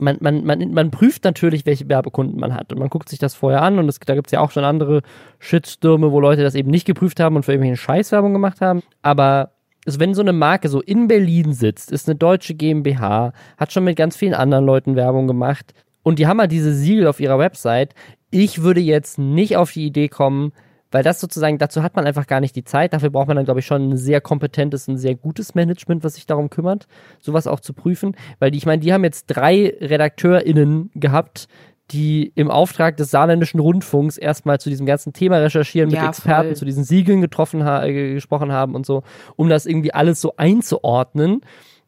[0.00, 2.72] man, man, man, man prüft natürlich, welche Werbekunden man hat.
[2.72, 4.64] Und man guckt sich das vorher an und es, da gibt es ja auch schon
[4.64, 5.02] andere
[5.38, 8.82] Shitstürme, wo Leute das eben nicht geprüft haben und für irgendwelche Scheißwerbung gemacht haben.
[9.02, 9.52] Aber
[9.86, 13.84] also wenn so eine Marke so in Berlin sitzt, ist eine deutsche GmbH, hat schon
[13.84, 17.38] mit ganz vielen anderen Leuten Werbung gemacht und die haben halt diese Siegel auf ihrer
[17.38, 17.94] Website.
[18.30, 20.52] Ich würde jetzt nicht auf die Idee kommen,
[20.90, 22.92] weil das sozusagen, dazu hat man einfach gar nicht die Zeit.
[22.92, 26.14] Dafür braucht man dann, glaube ich, schon ein sehr kompetentes, ein sehr gutes Management, was
[26.14, 26.86] sich darum kümmert,
[27.20, 28.16] sowas auch zu prüfen.
[28.38, 31.48] Weil die, ich meine, die haben jetzt drei RedakteurInnen gehabt,
[31.90, 36.50] die im Auftrag des saarländischen Rundfunks erstmal zu diesem ganzen Thema recherchieren, mit Ja, Experten
[36.50, 36.56] voll.
[36.56, 39.02] zu diesen Siegeln getroffen ha äh, gesprochen haben und so,
[39.36, 41.40] um das irgendwie alles so einzuordnen.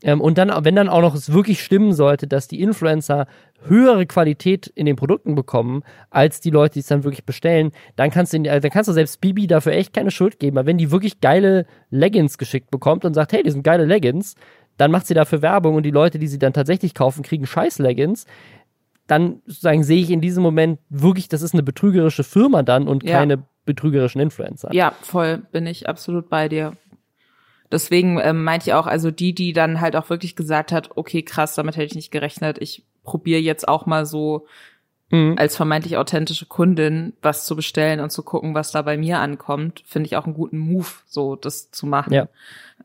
[0.03, 3.27] Ähm, und dann, wenn dann auch noch es wirklich stimmen sollte, dass die Influencer
[3.67, 8.11] höhere Qualität in den Produkten bekommen, als die Leute, die es dann wirklich bestellen, dann
[8.11, 10.59] kannst du, äh, dann kannst du selbst Bibi dafür echt keine Schuld geben.
[10.59, 14.35] Aber wenn die wirklich geile Leggings geschickt bekommt und sagt, hey, die sind geile Leggings,
[14.77, 17.79] dann macht sie dafür Werbung und die Leute, die sie dann tatsächlich kaufen, kriegen scheiß
[17.79, 18.27] Leggings,
[19.07, 23.05] dann sozusagen sehe ich in diesem Moment wirklich, das ist eine betrügerische Firma dann und
[23.05, 23.19] Ja.
[23.19, 24.73] keine betrügerischen Influencer.
[24.73, 26.73] Ja, voll, bin ich absolut bei dir.
[27.73, 31.23] Deswegen ähm, meinte ich auch, also die, die dann halt auch wirklich gesagt hat, okay,
[31.23, 32.59] krass, damit hätte ich nicht gerechnet.
[32.61, 34.47] Ich probiere jetzt auch mal so
[35.13, 35.35] Mhm.
[35.37, 39.83] als vermeintlich authentische Kundin was zu bestellen und zu gucken, was da bei mir ankommt,
[39.87, 42.15] finde ich auch einen guten Move, so das zu machen.
[42.15, 42.29] Ja.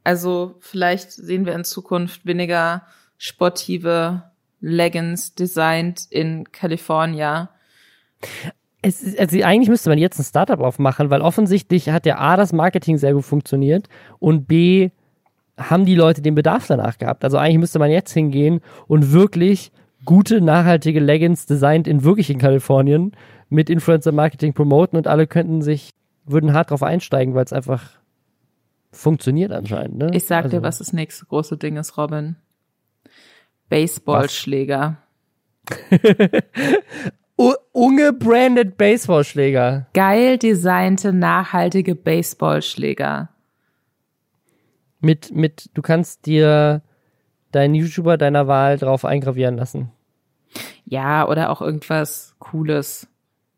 [0.04, 2.86] Also vielleicht sehen wir in Zukunft weniger
[3.18, 4.24] sportive
[4.60, 7.50] Leggings designt in California.
[8.82, 12.38] Es ist, also eigentlich müsste man jetzt ein Startup aufmachen, weil offensichtlich hat ja A,
[12.38, 14.92] das Marketing sehr gut funktioniert und B,
[15.58, 17.24] haben die Leute den Bedarf danach gehabt.
[17.24, 19.72] Also eigentlich müsste man jetzt hingehen und wirklich
[20.06, 23.14] gute, nachhaltige Leggings designt in wirklich in Kalifornien
[23.50, 25.92] mit Influencer-Marketing promoten und alle könnten sich,
[26.26, 27.92] würden hart drauf einsteigen, weil es einfach
[28.92, 29.98] funktioniert anscheinend.
[29.98, 30.12] Ne?
[30.14, 32.36] Ich sag also, dir, was das nächste große Ding ist, Robin.
[33.70, 34.98] Baseballschläger.
[37.38, 39.88] U- ungebranded Baseballschläger.
[39.94, 43.30] Geil designte, nachhaltige Baseballschläger.
[45.00, 46.82] Mit, mit, du kannst dir
[47.52, 49.92] deinen YouTuber deiner Wahl drauf eingravieren lassen.
[50.86, 53.08] Ja, oder auch irgendwas Cooles.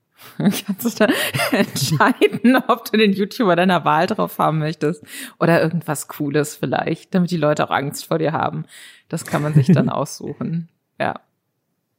[0.38, 1.14] Kannst du da
[1.58, 5.02] entscheiden, ob du den YouTuber deiner Wahl drauf haben möchtest.
[5.40, 8.66] Oder irgendwas Cooles vielleicht, damit die Leute auch Angst vor dir haben.
[9.08, 10.68] Das kann man sich dann aussuchen.
[11.00, 11.22] Ja.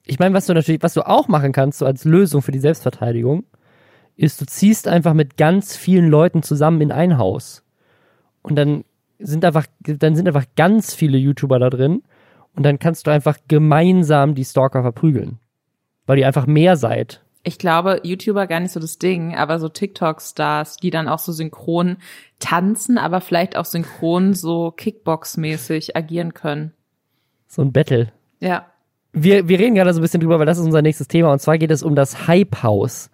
[0.07, 2.59] Ich meine, was du natürlich, was du auch machen kannst, so als Lösung für die
[2.59, 3.45] Selbstverteidigung,
[4.17, 7.63] ist, du ziehst einfach mit ganz vielen Leuten zusammen in ein Haus.
[8.43, 8.85] Und dann
[9.19, 12.03] sind einfach, dann sind einfach ganz viele YouTuber da drin.
[12.55, 15.39] Und dann kannst du einfach gemeinsam die Stalker verprügeln.
[16.07, 17.23] Weil ihr einfach mehr seid.
[17.43, 21.33] Ich glaube, YouTuber gar nicht so das Ding, aber so TikTok-Stars, die dann auch so
[21.33, 21.97] synchron
[22.39, 26.73] tanzen, aber vielleicht auch synchron so Kickbox-mäßig agieren können.
[27.47, 28.13] So ein Battle.
[28.41, 28.70] Ja.
[29.13, 31.33] Wir, wir reden gerade so ein bisschen drüber, weil das ist unser nächstes Thema.
[31.33, 33.11] Und zwar geht es um das Hype House.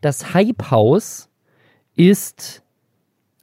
[0.00, 1.28] Das Hype House
[1.96, 2.62] ist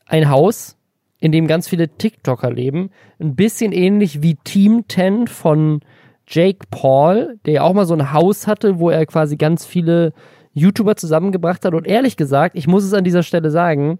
[0.05, 0.77] ein Haus,
[1.19, 2.91] in dem ganz viele TikToker leben.
[3.19, 5.81] Ein bisschen ähnlich wie Team 10 von
[6.27, 10.13] Jake Paul, der ja auch mal so ein Haus hatte, wo er quasi ganz viele
[10.53, 11.73] YouTuber zusammengebracht hat.
[11.73, 13.99] Und ehrlich gesagt, ich muss es an dieser Stelle sagen,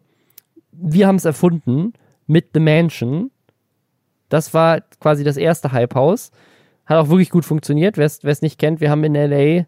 [0.72, 1.93] wir haben es erfunden
[2.28, 3.32] mit The Mansion.
[4.30, 6.32] Das war quasi das erste Hype House.
[6.90, 7.98] Hat auch wirklich gut funktioniert.
[7.98, 9.66] Wer es nicht kennt, wir haben in LA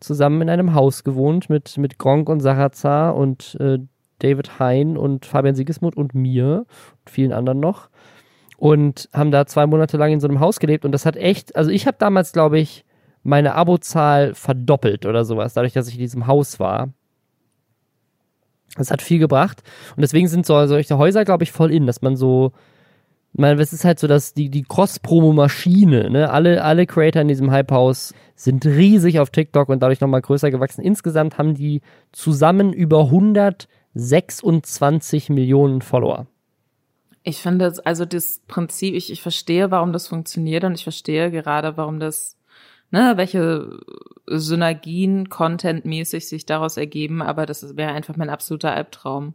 [0.00, 3.78] zusammen in einem Haus gewohnt mit, mit Gronk und Sarazar und äh,
[4.18, 6.66] David Hein und Fabian Siegesmund und mir
[6.98, 7.90] und vielen anderen noch.
[8.58, 10.84] Und haben da zwei Monate lang in so einem Haus gelebt.
[10.84, 12.84] Und das hat echt, also ich habe damals, glaube ich,
[13.22, 16.92] meine Abozahl verdoppelt oder sowas, dadurch, dass ich in diesem Haus war.
[18.76, 19.62] Das hat viel gebracht.
[19.94, 22.50] Und deswegen sind so solche Häuser, glaube ich, voll in, dass man so,
[23.34, 27.26] ich meine, es ist halt so, dass die, die Cross-Promo-Maschine, ne, alle, alle Creator in
[27.26, 30.82] diesem Hype-Haus sind riesig auf TikTok und dadurch nochmal größer gewachsen.
[30.82, 31.80] Insgesamt haben die
[32.12, 36.28] zusammen über 126 Millionen Follower.
[37.24, 41.76] Ich finde, also das Prinzip, ich, ich verstehe, warum das funktioniert und ich verstehe gerade,
[41.76, 42.38] warum das,
[42.92, 43.80] ne, welche
[44.28, 49.34] Synergien contentmäßig sich daraus ergeben, aber das wäre einfach mein absoluter Albtraum.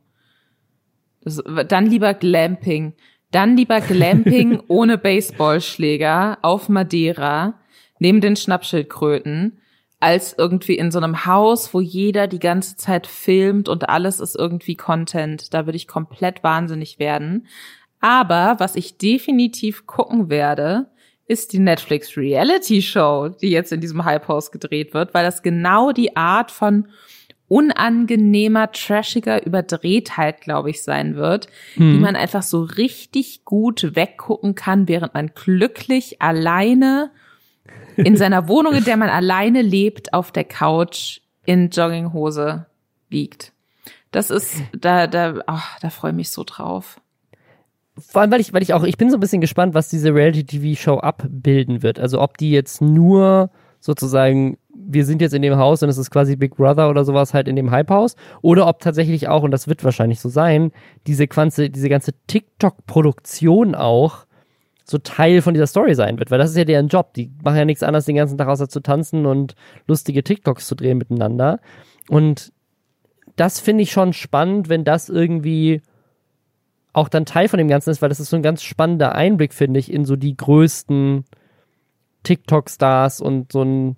[1.21, 2.93] Das, dann lieber Glamping.
[3.31, 7.59] Dann lieber Glamping ohne Baseballschläger auf Madeira,
[7.99, 9.59] neben den Schnappschildkröten,
[9.99, 14.35] als irgendwie in so einem Haus, wo jeder die ganze Zeit filmt und alles ist
[14.35, 15.53] irgendwie Content.
[15.53, 17.47] Da würde ich komplett wahnsinnig werden.
[17.99, 20.89] Aber was ich definitiv gucken werde,
[21.27, 25.43] ist die Netflix Reality Show, die jetzt in diesem Hype House gedreht wird, weil das
[25.43, 26.87] genau die Art von
[27.49, 34.87] unangenehmer, trashiger Überdrehtheit, glaube ich, sein wird, die man einfach so richtig gut weggucken kann,
[34.87, 37.11] während man glücklich alleine
[37.97, 42.67] in seiner Wohnung, in der man alleine lebt, auf der Couch in Jogginghose
[43.09, 43.51] liegt.
[44.11, 47.01] Das ist, da, da, ach, da freue ich mich so drauf.
[47.97, 50.13] Vor allem, weil ich, weil ich auch, ich bin so ein bisschen gespannt, was diese
[50.13, 51.99] Reality-TV-Show abbilden wird.
[51.99, 54.57] Also ob die jetzt nur sozusagen,
[54.91, 57.47] wir sind jetzt in dem Haus und es ist quasi Big Brother oder sowas halt
[57.47, 60.71] in dem Hype-Haus, oder ob tatsächlich auch, und das wird wahrscheinlich so sein,
[61.05, 64.25] diese ganze, diese ganze TikTok-Produktion auch
[64.83, 67.13] so Teil von dieser Story sein wird, weil das ist ja deren Job.
[67.13, 69.53] Die machen ja nichts anderes den ganzen Tag außer zu tanzen und
[69.87, 71.59] lustige TikToks zu drehen miteinander.
[72.09, 72.51] Und
[73.35, 75.83] das finde ich schon spannend, wenn das irgendwie
[76.91, 79.53] auch dann Teil von dem Ganzen ist, weil das ist so ein ganz spannender Einblick,
[79.53, 81.23] finde ich, in so die größten
[82.23, 83.95] TikTok-Stars und so ein,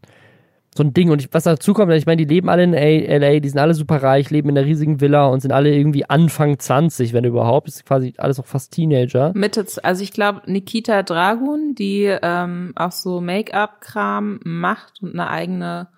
[0.75, 1.09] so ein Ding.
[1.11, 4.01] Und was dazu kommt, ich meine, die leben alle in LA, die sind alle super
[4.01, 7.67] reich, leben in einer riesigen Villa und sind alle irgendwie Anfang 20, wenn überhaupt.
[7.67, 9.31] Ist quasi alles auch fast Teenager.
[9.35, 15.89] Mitte, also ich glaube, Nikita Dragun, die ähm, auch so Make-up-Kram macht und eine eigene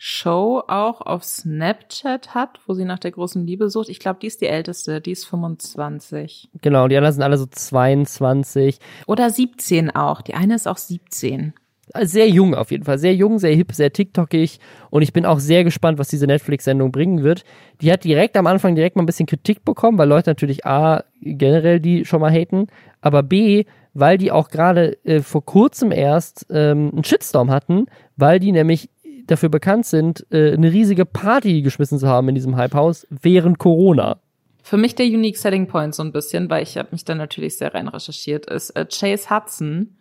[0.00, 3.88] Show auch auf Snapchat hat, wo sie nach der großen Liebe sucht.
[3.88, 6.50] Ich glaube, die ist die älteste, die ist 25.
[6.62, 8.78] Genau, die anderen sind alle so 22.
[9.08, 10.22] Oder 17 auch.
[10.22, 11.52] Die eine ist auch 17.
[11.92, 12.98] Also sehr jung auf jeden Fall.
[12.98, 14.58] Sehr jung, sehr hip, sehr TikTokig.
[14.90, 17.44] Und ich bin auch sehr gespannt, was diese Netflix-Sendung bringen wird.
[17.80, 21.04] Die hat direkt am Anfang direkt mal ein bisschen Kritik bekommen, weil Leute natürlich A,
[21.20, 22.66] generell die schon mal haten,
[23.00, 23.64] aber B,
[23.94, 27.86] weil die auch gerade äh, vor kurzem erst ähm, einen Shitstorm hatten,
[28.16, 28.90] weil die nämlich
[29.26, 34.20] dafür bekannt sind, äh, eine riesige Party geschmissen zu haben in diesem Hypehaus während Corona.
[34.62, 37.56] Für mich der Unique Selling Point so ein bisschen, weil ich habe mich da natürlich
[37.56, 39.96] sehr rein recherchiert, ist äh, Chase Hudson,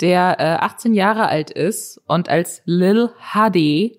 [0.00, 3.98] der äh, 18 Jahre alt ist und als Lil Huddy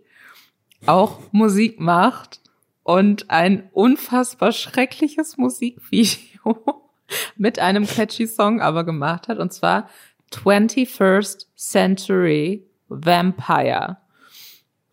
[0.86, 2.42] auch Musik macht
[2.84, 6.82] und ein unfassbar schreckliches Musikvideo
[7.38, 9.90] mit einem catchy Song aber gemacht hat und zwar
[10.32, 13.98] 21st Century Vampire.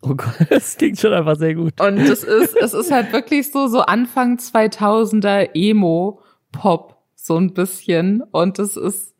[0.01, 1.79] Oh Gott, das klingt schon einfach sehr gut.
[1.81, 8.23] Und es ist, es ist halt wirklich so, so Anfang 2000er Emo-Pop, so ein bisschen.
[8.31, 9.15] Und es ist,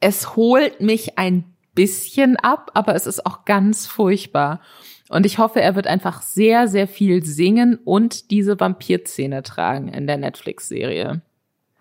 [0.00, 4.60] es holt mich ein bisschen ab, aber es ist auch ganz furchtbar.
[5.08, 10.06] Und ich hoffe, er wird einfach sehr, sehr viel singen und diese Vampirszene tragen in
[10.06, 11.22] der Netflix-Serie.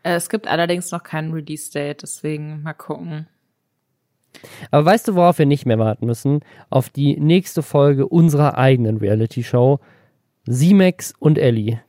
[0.04, 3.28] Es gibt allerdings noch keinen Release-Date, deswegen mal gucken.
[4.70, 6.42] Aber weißt du, worauf wir nicht mehr warten müssen?
[6.70, 9.80] Auf die nächste Folge unserer eigenen Reality-Show.
[10.46, 11.82] Simex und Ellie.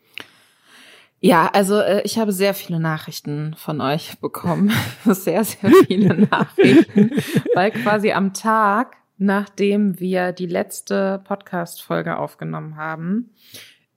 [1.21, 4.73] Ja, also äh, ich habe sehr viele Nachrichten von euch bekommen.
[5.05, 7.11] sehr, sehr viele Nachrichten.
[7.55, 13.31] weil quasi am Tag, nachdem wir die letzte Podcast-Folge aufgenommen haben,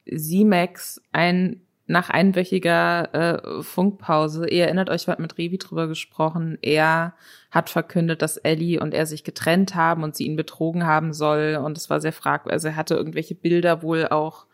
[0.05, 6.59] Simex ein nach einwöchiger äh, Funkpause, ihr erinnert euch, wir hatten mit Revi drüber gesprochen,
[6.61, 7.15] er
[7.49, 11.59] hat verkündet, dass Ellie und er sich getrennt haben und sie ihn betrogen haben soll
[11.61, 14.45] und es war sehr fragwürdig, also er hatte irgendwelche Bilder wohl auch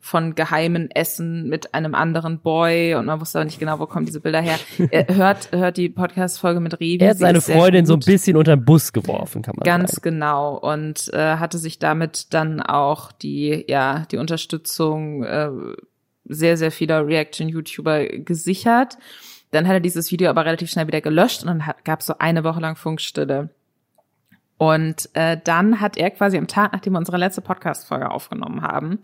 [0.00, 4.06] von geheimen Essen mit einem anderen Boy und man wusste aber nicht genau, wo kommen
[4.06, 4.58] diese Bilder her.
[4.90, 6.98] Er hört, hört die Podcast-Folge mit Revi.
[6.98, 10.02] Er hat seine Freundin so ein bisschen unter den Bus geworfen, kann man Ganz sagen.
[10.02, 15.50] genau und äh, hatte sich damit dann auch die, ja, die Unterstützung äh,
[16.24, 18.98] sehr, sehr vieler Reaction-YouTuber gesichert.
[19.50, 22.14] Dann hat er dieses Video aber relativ schnell wieder gelöscht und dann gab es so
[22.18, 23.50] eine Woche lang Funkstille.
[24.62, 29.00] Und äh, dann hat er quasi am Tag, nachdem wir unsere letzte Podcast-Folge aufgenommen haben,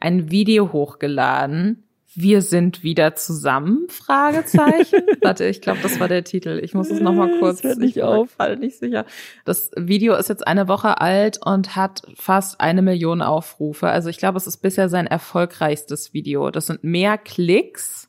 [0.00, 1.84] ein Video hochgeladen.
[2.14, 3.86] Wir sind wieder zusammen?
[3.88, 5.02] Fragezeichen.
[5.22, 6.58] Warte, ich glaube, das war der Titel.
[6.62, 7.60] Ich muss es noch mal kurz.
[7.60, 8.30] Das nicht ich auf.
[8.38, 9.04] Halt nicht sicher.
[9.44, 13.88] Das Video ist jetzt eine Woche alt und hat fast eine Million Aufrufe.
[13.88, 16.50] Also ich glaube, es ist bisher sein erfolgreichstes Video.
[16.50, 18.08] Das sind mehr Klicks.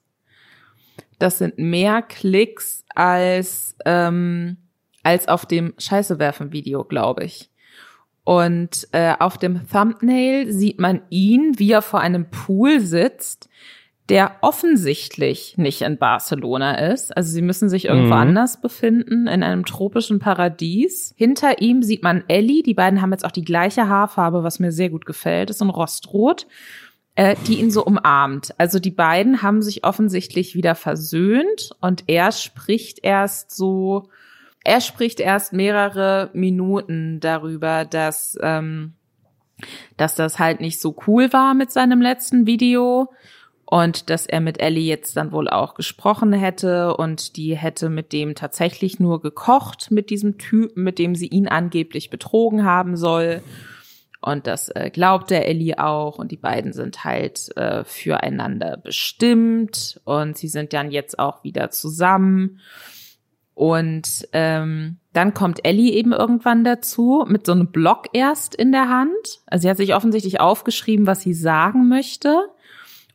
[1.19, 4.57] Das sind mehr Klicks als ähm,
[5.03, 7.49] als auf dem Scheiße werfen Video, glaube ich.
[8.24, 13.49] Und äh, auf dem Thumbnail sieht man ihn, wie er vor einem Pool sitzt,
[14.09, 17.15] der offensichtlich nicht in Barcelona ist.
[17.15, 18.22] Also sie müssen sich irgendwo Mhm.
[18.22, 21.13] anders befinden, in einem tropischen Paradies.
[21.15, 22.63] Hinter ihm sieht man Ellie.
[22.63, 25.49] Die beiden haben jetzt auch die gleiche Haarfarbe, was mir sehr gut gefällt.
[25.49, 26.47] Ist ein Rostrot
[27.15, 28.53] äh, die ihn so umarmt.
[28.57, 34.07] Also die beiden haben sich offensichtlich wieder versöhnt und er spricht erst so,
[34.64, 38.93] er spricht erst mehrere Minuten darüber, dass, ähm,
[39.97, 43.12] dass das halt nicht so cool war mit seinem letzten Video
[43.66, 48.14] und dass er mit Ellie jetzt dann wohl auch gesprochen hätte und die hätte mit
[48.14, 53.43] dem tatsächlich nur gekocht, mit diesem Typen, mit dem sie ihn angeblich betrogen haben soll.
[54.22, 56.18] Und das äh, glaubt der Ellie auch.
[56.18, 60.01] Und die beiden sind halt äh, füreinander bestimmt.
[60.03, 62.60] Und sie sind dann jetzt auch wieder zusammen.
[63.60, 68.88] Und ähm, dann kommt Ellie eben irgendwann dazu mit so einem Block erst in der
[68.88, 69.41] Hand.
[69.47, 72.38] Also sie hat sich offensichtlich aufgeschrieben, was sie sagen möchte.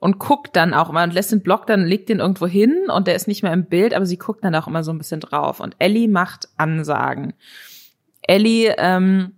[0.01, 3.07] Und guckt dann auch immer und lässt den Block dann, legt den irgendwo hin und
[3.07, 5.21] der ist nicht mehr im Bild, aber sie guckt dann auch immer so ein bisschen
[5.21, 5.61] drauf.
[5.61, 7.33] Und Ellie macht Ansagen.
[8.21, 9.33] Ellie ähm,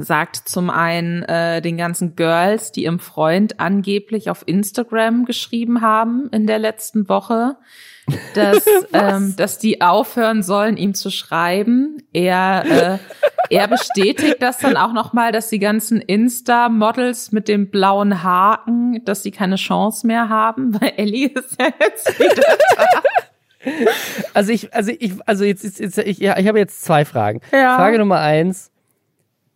[0.00, 6.28] sagt zum einen äh, den ganzen Girls, die ihrem Freund angeblich auf Instagram geschrieben haben
[6.32, 7.56] in der letzten Woche,
[8.34, 12.02] dass, ähm, dass die aufhören sollen, ihm zu schreiben.
[12.12, 12.98] Er, äh,
[13.50, 19.22] er bestätigt das dann auch nochmal, dass die ganzen Insta-Models mit dem blauen Haken, dass
[19.22, 23.02] sie keine Chance mehr haben, weil Ellie ist ja jetzt wieder da.
[24.34, 27.40] Also ich, also ich, also jetzt, jetzt, jetzt ich, ja, ich habe jetzt zwei Fragen.
[27.52, 27.76] Ja.
[27.76, 28.70] Frage Nummer eins.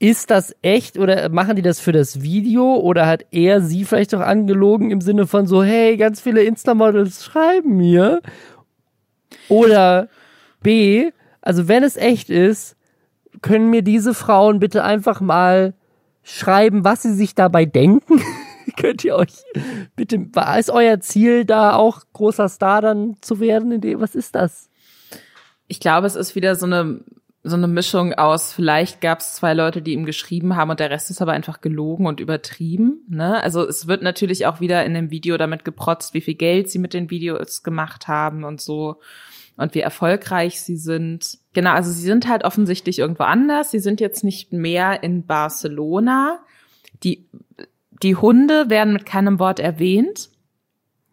[0.03, 4.13] Ist das echt oder machen die das für das Video oder hat er sie vielleicht
[4.17, 8.21] auch angelogen im Sinne von so, hey, ganz viele Insta-Models schreiben mir?
[9.49, 10.09] Oder
[10.61, 12.75] B, also wenn es echt ist,
[13.43, 15.73] können mir diese Frauen bitte einfach mal
[16.25, 18.21] schreiben, was sie sich dabei denken?
[18.77, 19.35] Könnt ihr euch
[19.95, 20.17] bitte,
[20.59, 23.81] ist euer Ziel da auch großer Star dann zu werden?
[24.01, 24.69] Was ist das?
[25.69, 27.05] Ich glaube, es ist wieder so eine
[27.45, 30.91] so eine Mischung aus, vielleicht gab es zwei Leute, die ihm geschrieben haben und der
[30.91, 33.05] Rest ist aber einfach gelogen und übertrieben.
[33.09, 33.43] Ne?
[33.43, 36.79] Also es wird natürlich auch wieder in dem Video damit geprotzt, wie viel Geld sie
[36.79, 39.01] mit den Videos gemacht haben und so
[39.57, 41.39] und wie erfolgreich sie sind.
[41.53, 43.73] Genau, also sie sind halt offensichtlich irgendwo anders.
[43.73, 46.39] Sie sind jetzt nicht mehr in Barcelona.
[47.03, 47.27] Die,
[48.03, 50.32] die Hunde werden mit keinem Wort erwähnt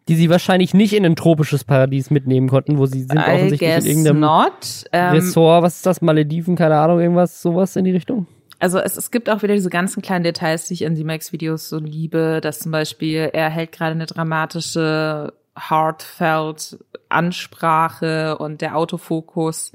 [0.08, 3.76] die sie wahrscheinlich nicht in ein tropisches Paradies mitnehmen konnten, wo sie sind I offensichtlich
[3.76, 4.84] in irgendeinem not.
[4.92, 8.26] Ähm, Ressort, was ist das, Malediven, keine Ahnung, irgendwas, sowas in die Richtung?
[8.58, 11.78] Also es, es gibt auch wieder diese ganzen kleinen Details, die ich in C-Max-Videos so
[11.78, 16.78] liebe, dass zum Beispiel er hält gerade eine dramatische, heartfelt
[17.08, 19.72] Ansprache und der Autofokus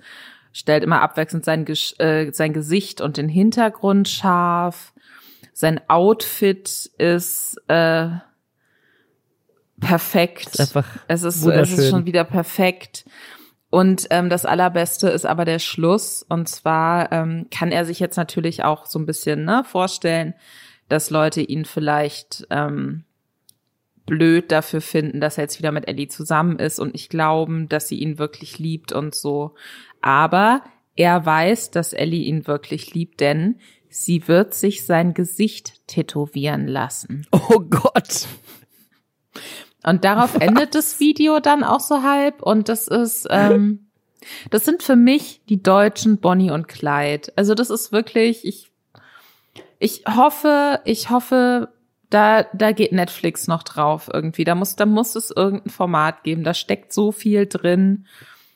[0.54, 1.66] stellt immer abwechselnd sein,
[1.98, 4.94] äh, sein Gesicht und den Hintergrund scharf.
[5.52, 8.08] Sein Outfit ist äh,
[9.86, 10.48] perfekt.
[10.48, 13.06] Ist einfach es ist, es ist schon wieder perfekt.
[13.70, 16.24] Und ähm, das Allerbeste ist aber der Schluss.
[16.28, 20.34] Und zwar ähm, kann er sich jetzt natürlich auch so ein bisschen ne, vorstellen,
[20.88, 23.04] dass Leute ihn vielleicht ähm,
[24.06, 27.88] blöd dafür finden, dass er jetzt wieder mit Ellie zusammen ist und nicht glauben, dass
[27.88, 29.56] sie ihn wirklich liebt und so.
[30.02, 30.62] Aber
[30.96, 33.60] er weiß, dass Ellie ihn wirklich liebt, denn
[33.90, 37.28] sie wird sich sein Gesicht tätowieren lassen.
[37.32, 38.28] Oh Gott.
[39.86, 42.42] Und darauf endet das Video dann auch so halb.
[42.42, 43.88] Und das ist, ähm,
[44.50, 47.32] das sind für mich die deutschen Bonnie und Clyde.
[47.36, 48.72] Also das ist wirklich, ich,
[49.80, 51.70] ich hoffe, ich hoffe,
[52.10, 54.44] da, da geht Netflix noch drauf irgendwie.
[54.44, 56.44] Da muss, da muss es irgendein Format geben.
[56.44, 58.06] Da steckt so viel drin.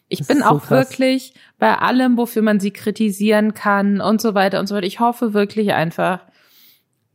[0.08, 4.60] Ich bin auch so wirklich bei allem, wofür man sie kritisieren kann und so weiter
[4.60, 4.88] und so weiter.
[4.88, 6.22] Ich hoffe wirklich einfach,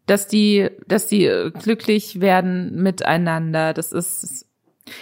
[0.06, 3.72] dass die, dass die äh, glücklich werden miteinander.
[3.72, 4.46] Das ist,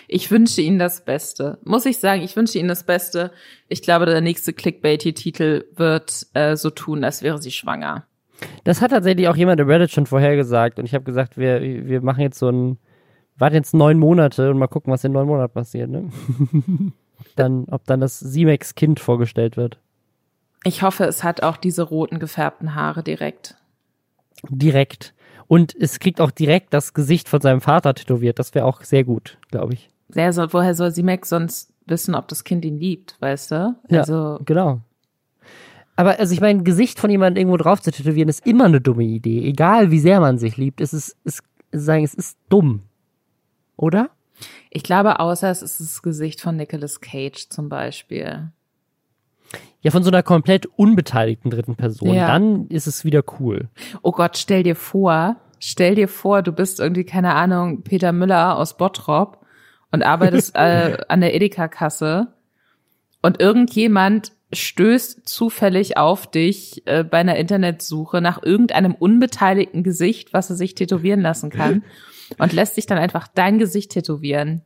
[0.06, 1.58] ich wünsche ihnen das Beste.
[1.64, 3.32] Muss ich sagen, ich wünsche ihnen das Beste.
[3.68, 8.06] Ich glaube, der nächste Clickbaity-Titel wird äh, so tun, als wäre sie schwanger.
[8.64, 12.00] Das hat tatsächlich auch jemand im Reddit schon vorhergesagt und ich habe gesagt, wir, wir
[12.00, 12.78] machen jetzt so ein,
[13.36, 16.10] warten jetzt neun Monate und mal gucken, was in neun Monaten passiert, ne?
[17.36, 19.78] dann, ob dann das Simex-Kind vorgestellt wird.
[20.64, 23.56] Ich hoffe, es hat auch diese roten gefärbten Haare direkt
[24.48, 25.14] direkt.
[25.46, 28.38] Und es kriegt auch direkt das Gesicht von seinem Vater tätowiert.
[28.38, 29.90] Das wäre auch sehr gut, glaube ich.
[30.08, 33.76] Sehr soll, woher soll Simek sonst wissen, ob das Kind ihn liebt, weißt du?
[33.90, 34.80] Also ja, genau.
[35.96, 39.04] Aber also ich meine, Gesicht von jemandem irgendwo drauf zu tätowieren, ist immer eine dumme
[39.04, 39.46] Idee.
[39.46, 42.82] Egal wie sehr man sich liebt, es ist, es, sagen, es ist dumm.
[43.76, 44.10] Oder?
[44.70, 48.50] Ich glaube, außer es ist das Gesicht von Nicolas Cage zum Beispiel.
[49.80, 52.14] Ja, von so einer komplett unbeteiligten dritten Person.
[52.14, 52.28] Ja.
[52.28, 53.68] Dann ist es wieder cool.
[54.02, 58.56] Oh Gott, stell dir vor, stell dir vor, du bist irgendwie, keine Ahnung, Peter Müller
[58.56, 59.44] aus Bottrop
[59.90, 62.28] und arbeitest äh, an der Edeka-Kasse
[63.22, 70.50] und irgendjemand stößt zufällig auf dich äh, bei einer Internetsuche nach irgendeinem unbeteiligten Gesicht, was
[70.50, 71.84] er sich tätowieren lassen kann
[72.38, 74.62] und lässt sich dann einfach dein Gesicht tätowieren.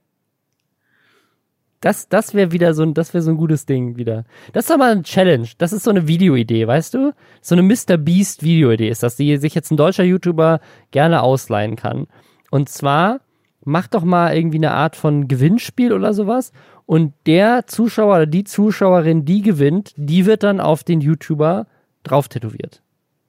[1.87, 4.25] Das, das wäre wieder so ein, das wäre so ein gutes Ding wieder.
[4.53, 5.47] Das ist aber ein Challenge.
[5.57, 7.15] Das ist so eine Videoidee, weißt du?
[7.41, 7.97] So eine Mr.
[7.97, 10.59] Beast Videoidee ist das, die sich jetzt ein deutscher YouTuber
[10.91, 12.09] gerne ausleihen kann.
[12.51, 13.21] Und zwar,
[13.65, 16.51] mach doch mal irgendwie eine Art von Gewinnspiel oder sowas.
[16.87, 21.69] Und der Zuschauer oder die Zuschauerin, die gewinnt, die wird dann auf den YouTuber
[22.03, 22.83] drauf tätowiert.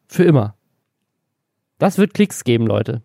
[0.08, 0.56] Für immer.
[1.78, 3.04] Das wird Klicks geben, Leute.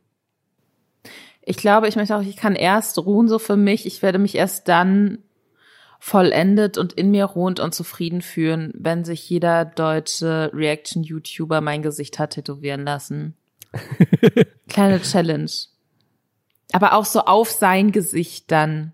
[1.42, 3.84] Ich glaube, ich möchte auch, ich kann erst ruhen so für mich.
[3.84, 5.18] Ich werde mich erst dann
[6.04, 12.18] vollendet und in mir ruhend und zufrieden fühlen, wenn sich jeder deutsche Reaction-YouTuber mein Gesicht
[12.18, 13.36] hat tätowieren lassen.
[14.68, 15.48] Kleine Challenge.
[16.72, 18.90] Aber auch so auf sein Gesicht dann.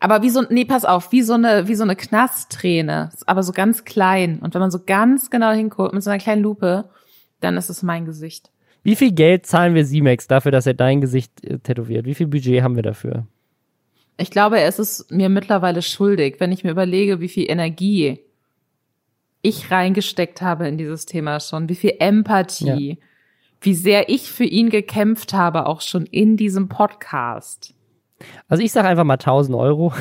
[0.00, 3.52] Aber wie so, nee, pass auf, wie so eine, wie so eine Knastträne, aber so
[3.52, 4.40] ganz klein.
[4.40, 6.90] Und wenn man so ganz genau hinguckt, mit so einer kleinen Lupe,
[7.38, 8.50] dann ist es mein Gesicht.
[8.82, 12.06] Wie viel Geld zahlen wir Simex dafür, dass er dein Gesicht äh, tätowiert?
[12.06, 13.28] Wie viel Budget haben wir dafür?
[14.20, 18.20] Ich glaube, er ist es mir mittlerweile schuldig, wenn ich mir überlege, wie viel Energie
[19.42, 22.96] ich reingesteckt habe in dieses Thema schon, wie viel Empathie, ja.
[23.60, 27.74] wie sehr ich für ihn gekämpft habe, auch schon in diesem Podcast.
[28.48, 29.94] Also ich sage einfach mal 1000 Euro.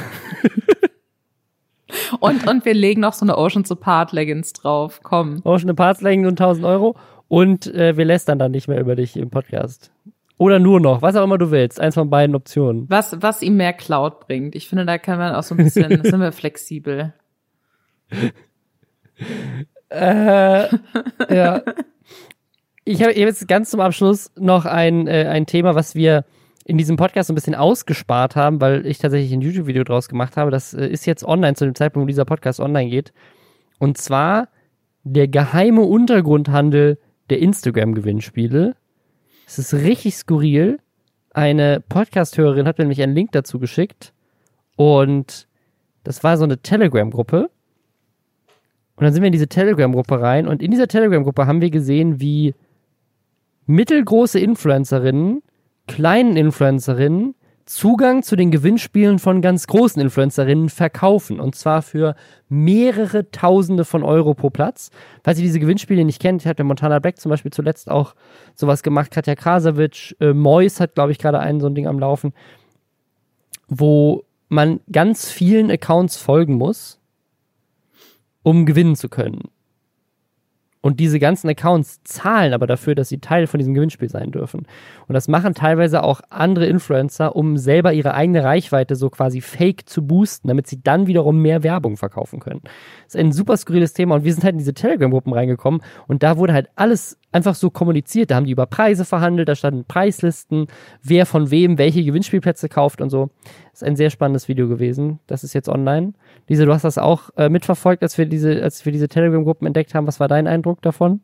[2.20, 5.00] und, und wir legen noch so eine Oceans Apart Leggings drauf.
[5.02, 5.42] Komm.
[5.46, 6.98] Ocean Apart Leggings und 1000 Euro.
[7.30, 9.92] Und äh, wir lästern dann nicht mehr über dich im Podcast.
[10.40, 11.82] Oder nur noch, was auch immer du willst.
[11.82, 12.86] Eins von beiden Optionen.
[12.90, 14.56] Was, was ihm mehr Cloud bringt.
[14.56, 17.14] Ich finde, da kann man auch so ein bisschen, sind wir flexibel.
[19.90, 20.68] äh,
[21.30, 21.62] ja.
[22.86, 26.24] Ich habe jetzt ganz zum Abschluss noch ein, äh, ein Thema, was wir
[26.64, 30.38] in diesem Podcast so ein bisschen ausgespart haben, weil ich tatsächlich ein YouTube-Video draus gemacht
[30.38, 30.52] habe.
[30.52, 33.12] Das äh, ist jetzt online zu dem Zeitpunkt, wo dieser Podcast online geht.
[33.78, 34.48] Und zwar
[35.04, 36.98] der geheime Untergrundhandel
[37.30, 38.78] der Instagram-Gewinnspiele.
[39.50, 40.80] Es ist richtig skurril.
[41.34, 44.14] Eine Podcast-Hörerin hat mir nämlich einen Link dazu geschickt.
[44.76, 45.48] Und
[46.04, 47.50] das war so eine Telegram-Gruppe.
[48.96, 50.48] Und dann sind wir in diese Telegram-Gruppe rein.
[50.48, 52.54] Und in dieser Telegram-Gruppe haben wir gesehen, wie
[53.66, 55.42] mittelgroße Influencerinnen
[55.88, 57.34] kleinen Influencerinnen
[57.70, 61.40] Zugang zu den Gewinnspielen von ganz großen Influencerinnen verkaufen.
[61.40, 62.16] Und zwar für
[62.48, 64.90] mehrere Tausende von Euro pro Platz.
[65.24, 68.16] Falls ihr diese Gewinnspiele nicht kennt, hat der Montana Black zum Beispiel zuletzt auch
[68.56, 69.12] sowas gemacht.
[69.12, 72.34] Katja Krasavitsch, äh, Mois hat, glaube ich, gerade einen so ein Ding am Laufen,
[73.68, 77.00] wo man ganz vielen Accounts folgen muss,
[78.42, 79.44] um gewinnen zu können.
[80.82, 84.66] Und diese ganzen Accounts zahlen aber dafür, dass sie Teil von diesem Gewinnspiel sein dürfen.
[85.08, 89.90] Und das machen teilweise auch andere Influencer, um selber ihre eigene Reichweite so quasi fake
[89.90, 92.62] zu boosten, damit sie dann wiederum mehr Werbung verkaufen können.
[93.06, 96.24] Das ist ein super skurriles Thema und wir sind halt in diese Telegram-Gruppen reingekommen und
[96.24, 98.32] da wurde halt alles einfach so kommuniziert.
[98.32, 100.68] Da haben die über Preise verhandelt, da standen Preislisten,
[101.04, 103.30] wer von wem welche Gewinnspielplätze kauft und so.
[103.72, 105.20] Das ist ein sehr spannendes Video gewesen.
[105.28, 106.14] Das ist jetzt online.
[106.48, 109.94] Lisa, du hast das auch äh, mitverfolgt, als wir diese, als wir diese Telegram-Gruppen entdeckt
[109.94, 110.08] haben.
[110.08, 111.22] Was war dein Eindruck davon?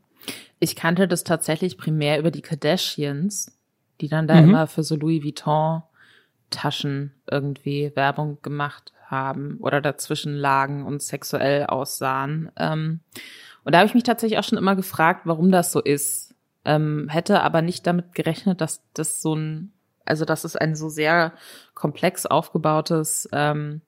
[0.60, 3.58] Ich kannte das tatsächlich primär über die Kardashians,
[4.02, 4.50] die dann da mhm.
[4.50, 5.84] immer für so Louis Vuitton
[6.52, 12.52] Taschen irgendwie Werbung gemacht haben oder dazwischen lagen und sexuell aussahen.
[12.58, 13.02] Ähm,
[13.66, 16.34] und da habe ich mich tatsächlich auch schon immer gefragt, warum das so ist.
[16.64, 19.74] Ähm, hätte aber nicht damit gerechnet, dass das so ein,
[20.06, 21.34] also dass es ein so sehr
[21.74, 23.82] komplex aufgebautes ähm,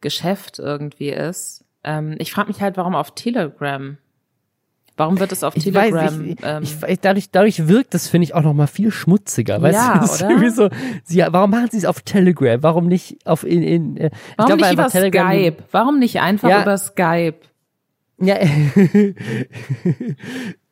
[0.00, 1.64] Geschäft irgendwie ist.
[1.82, 3.98] Ähm, ich frage mich halt, warum auf Telegram?
[4.96, 5.92] Warum wird es auf ich Telegram?
[5.92, 9.60] Weiß, ich, ähm, ich, dadurch, dadurch wirkt das, finde ich, auch noch mal viel schmutziger.
[9.60, 10.34] Weißt ja, du?
[10.36, 10.50] oder?
[10.50, 10.70] So,
[11.02, 12.62] sie, warum machen sie es auf Telegram?
[12.62, 15.56] Warum nicht auf in, in äh, Warum glaub, nicht über Telegram, Skype?
[15.72, 17.40] Warum nicht einfach ja, über Skype?
[18.24, 18.36] Ja,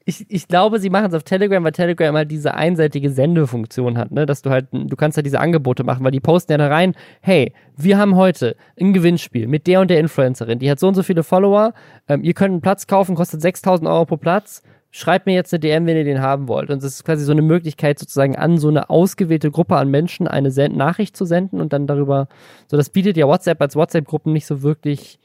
[0.04, 4.10] ich, ich glaube, sie machen es auf Telegram, weil Telegram halt diese einseitige Sendefunktion hat,
[4.10, 4.26] ne?
[4.26, 6.94] Dass du halt, du kannst halt diese Angebote machen, weil die posten ja da rein,
[7.20, 10.94] hey, wir haben heute ein Gewinnspiel mit der und der Influencerin, die hat so und
[10.94, 11.72] so viele Follower,
[12.08, 15.60] ähm, ihr könnt einen Platz kaufen, kostet 6000 Euro pro Platz, schreibt mir jetzt eine
[15.60, 16.70] DM, wenn ihr den haben wollt.
[16.70, 20.28] Und das ist quasi so eine Möglichkeit, sozusagen an so eine ausgewählte Gruppe an Menschen
[20.28, 22.28] eine Send Nachricht zu senden und dann darüber,
[22.70, 25.18] so das bietet ja WhatsApp als WhatsApp-Gruppen nicht so wirklich,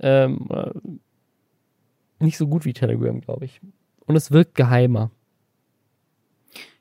[0.00, 0.48] ähm,
[2.24, 3.60] nicht so gut wie Telegram, glaube ich
[4.06, 5.10] und es wirkt geheimer.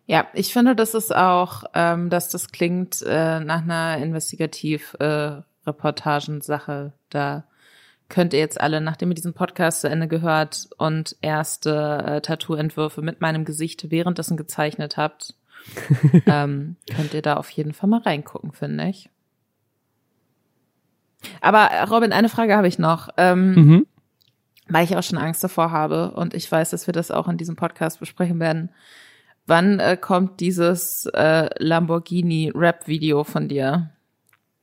[0.06, 6.92] Ja, ich finde, das ist auch, ähm, dass das klingt äh, nach einer Investigativ-Reportagensache.
[6.94, 7.46] Äh, da
[8.10, 13.02] könnt ihr jetzt alle, nachdem ihr diesen Podcast zu Ende gehört und erste äh, Tattoo-Entwürfe
[13.02, 15.36] mit meinem Gesicht währenddessen gezeichnet habt,
[16.26, 19.10] ähm, könnt ihr da auf jeden Fall mal reingucken, finde ich.
[21.40, 23.08] Aber Robin, eine Frage habe ich noch.
[23.16, 23.86] Ähm, mhm
[24.70, 27.38] weil ich auch schon Angst davor habe und ich weiß, dass wir das auch in
[27.38, 28.70] diesem Podcast besprechen werden.
[29.46, 33.90] Wann äh, kommt dieses äh, Lamborghini-Rap-Video von dir?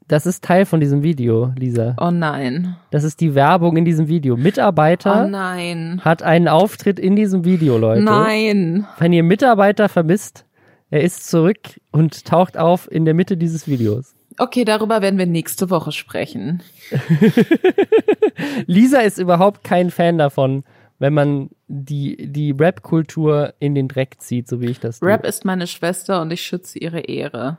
[0.09, 1.95] Das ist Teil von diesem Video, Lisa.
[2.01, 2.77] Oh nein.
[2.91, 4.37] Das ist die Werbung in diesem Video.
[4.37, 6.01] Mitarbeiter oh nein.
[6.05, 8.03] hat einen Auftritt in diesem Video, Leute.
[8.03, 8.89] Nein.
[8.99, 10.47] Wenn ihr Mitarbeiter vermisst,
[10.91, 11.59] er ist zurück
[11.93, 14.17] und taucht auf in der Mitte dieses Videos.
[14.41, 16.63] Okay, darüber werden wir nächste Woche sprechen.
[18.67, 20.65] Lisa ist überhaupt kein Fan davon,
[20.99, 25.11] wenn man die, die Rap-Kultur in den Dreck zieht, so wie ich das tue.
[25.11, 27.59] Rap ist meine Schwester und ich schütze ihre Ehre.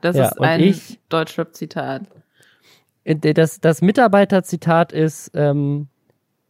[0.00, 0.74] Das ja, ist ein
[1.10, 2.02] Deutschrap-Zitat.
[3.04, 5.86] Äh, das, das Mitarbeiter-Zitat ist, ähm,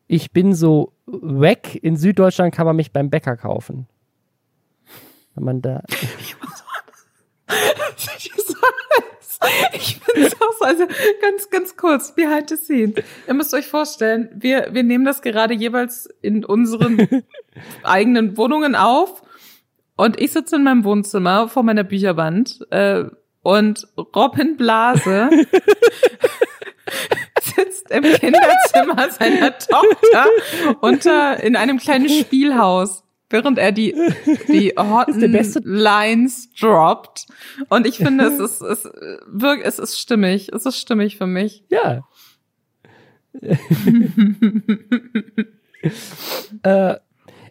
[0.06, 3.86] ich bin so weg, in Süddeutschland kann man mich beim Bäcker kaufen.
[5.34, 5.82] Wenn man da.
[8.16, 8.30] Ich
[9.72, 10.86] finde es auch so, also
[11.20, 13.04] ganz, ganz kurz, behind the scenes.
[13.26, 17.24] Ihr müsst euch vorstellen, wir, wir nehmen das gerade jeweils in unseren
[17.82, 19.22] eigenen Wohnungen auf
[19.96, 23.04] und ich sitze in meinem Wohnzimmer vor meiner Bücherwand, äh,
[23.42, 25.30] und Robin Blase
[27.40, 30.26] sitzt im Kinderzimmer seiner Tochter
[30.80, 33.94] unter in einem kleinen Spielhaus, während er die
[34.48, 35.32] die hotten
[35.64, 37.26] Lines droppt.
[37.68, 38.84] Und ich finde, es ist es
[39.26, 41.64] wirklich es ist stimmig, es ist stimmig für mich.
[41.70, 42.02] Ja.
[46.62, 46.96] äh,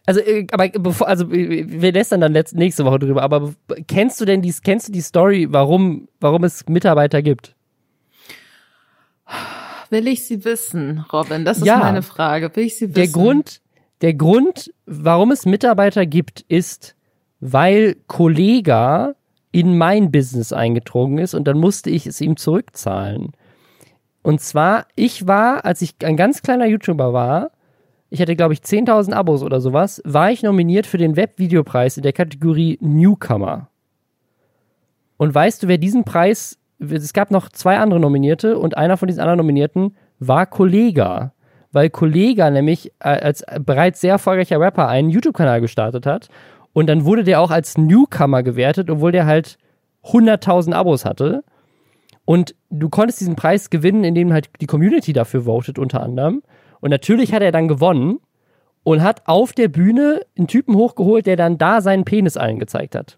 [0.05, 3.53] also, äh, aber bevor, also wir lästern dann letzte, nächste Woche drüber, aber
[3.87, 7.55] kennst du denn die, kennst du die Story, warum, warum es Mitarbeiter gibt?
[9.91, 11.45] Will ich sie wissen, Robin?
[11.45, 12.55] Das ist ja, meine Frage.
[12.55, 12.93] Will ich sie wissen?
[12.95, 13.61] Der Grund,
[14.01, 16.95] der Grund, warum es Mitarbeiter gibt, ist,
[17.39, 19.15] weil Kollega
[19.51, 23.31] in mein Business eingedrungen ist und dann musste ich es ihm zurückzahlen.
[24.21, 27.51] Und zwar, ich war, als ich ein ganz kleiner YouTuber war,
[28.09, 32.03] ich hatte, glaube ich, 10.000 Abos oder sowas, war ich nominiert für den Webvideopreis in
[32.03, 33.69] der Kategorie Newcomer.
[35.17, 39.07] Und weißt du, wer diesen Preis, es gab noch zwei andere Nominierte und einer von
[39.07, 41.33] diesen anderen Nominierten war Kollega.
[41.71, 46.29] Weil Kollega nämlich äh, als bereits sehr erfolgreicher Rapper einen YouTube-Kanal gestartet hat.
[46.73, 49.57] Und dann wurde der auch als Newcomer gewertet, obwohl der halt
[50.03, 51.43] 100.000 Abos hatte.
[52.25, 56.43] Und du konntest diesen Preis gewinnen, indem halt die Community dafür votet, unter anderem.
[56.79, 58.19] Und natürlich hat er dann gewonnen
[58.83, 62.95] und hat auf der Bühne einen Typen hochgeholt, der dann da seinen Penis allen gezeigt
[62.95, 63.17] hat.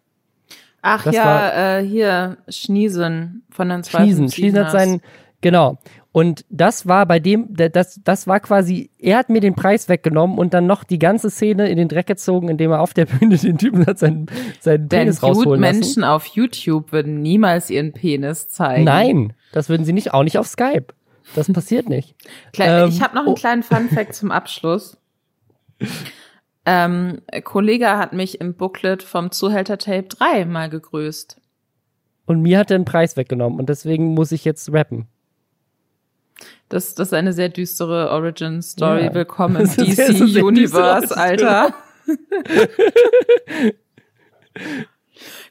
[0.81, 5.01] Ach das ja, äh, hier, Schniesen von den zwei Schniesen, Schniesen hat seinen,
[5.41, 5.77] genau.
[6.13, 10.37] Und das war bei dem, das, das war quasi, er hat mir den Preis weggenommen
[10.37, 13.37] und dann noch die ganze Szene in den Dreck gezogen, indem er auf der Bühne
[13.37, 14.25] den Typen hat seinen,
[14.59, 15.79] seinen Denn Penis rausholen lassen.
[15.79, 18.83] Menschen auf YouTube würden niemals ihren Penis zeigen.
[18.83, 20.87] Nein, das würden sie nicht, auch nicht auf Skype.
[21.33, 22.15] Das passiert nicht.
[22.51, 23.35] Kleine, ähm, ich habe noch einen oh.
[23.35, 24.97] kleinen Fun Fact zum Abschluss.
[26.63, 31.41] Ähm, Kollege hat mich im Booklet vom Zuhälter Tape 3 mal gegrüßt.
[32.27, 35.07] Und mir hat er einen Preis weggenommen und deswegen muss ich jetzt rappen.
[36.69, 39.05] Das, das ist eine sehr düstere Origin Story.
[39.05, 39.13] Ja.
[39.13, 41.73] Willkommen im DC sehr, sehr Universe, Alter.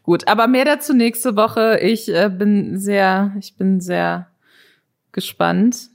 [0.02, 1.78] Gut, aber mehr dazu nächste Woche.
[1.80, 4.28] Ich äh, bin sehr, ich bin sehr
[5.12, 5.88] gespannt.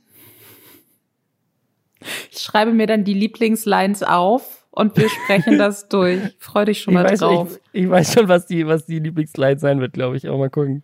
[2.32, 6.20] Ich schreibe mir dann die Lieblingslines auf und wir sprechen das durch.
[6.38, 7.60] Freu dich schon mal weiß, drauf.
[7.74, 10.28] Ich, ich, weiß schon, was die, was die Lieblingslines sein wird, glaube ich.
[10.28, 10.84] Aber mal gucken.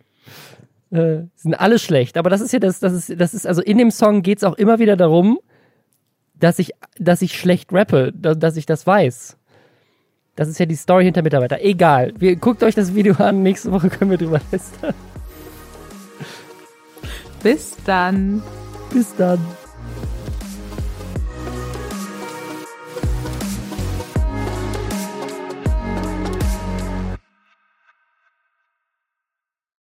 [0.92, 2.18] Äh, sind alle schlecht.
[2.18, 4.44] Aber das ist ja das, das ist, das ist, also in dem Song geht es
[4.44, 5.40] auch immer wieder darum,
[6.34, 9.38] dass ich, dass ich schlecht rappe, dass, dass ich das weiß.
[10.36, 11.62] Das ist ja die Story hinter Mitarbeiter.
[11.62, 12.12] Egal.
[12.18, 13.42] Wir, guckt euch das Video an.
[13.42, 14.94] Nächste Woche können wir drüber lästern.
[17.42, 18.42] Bis dann.
[18.92, 19.38] Bis dann.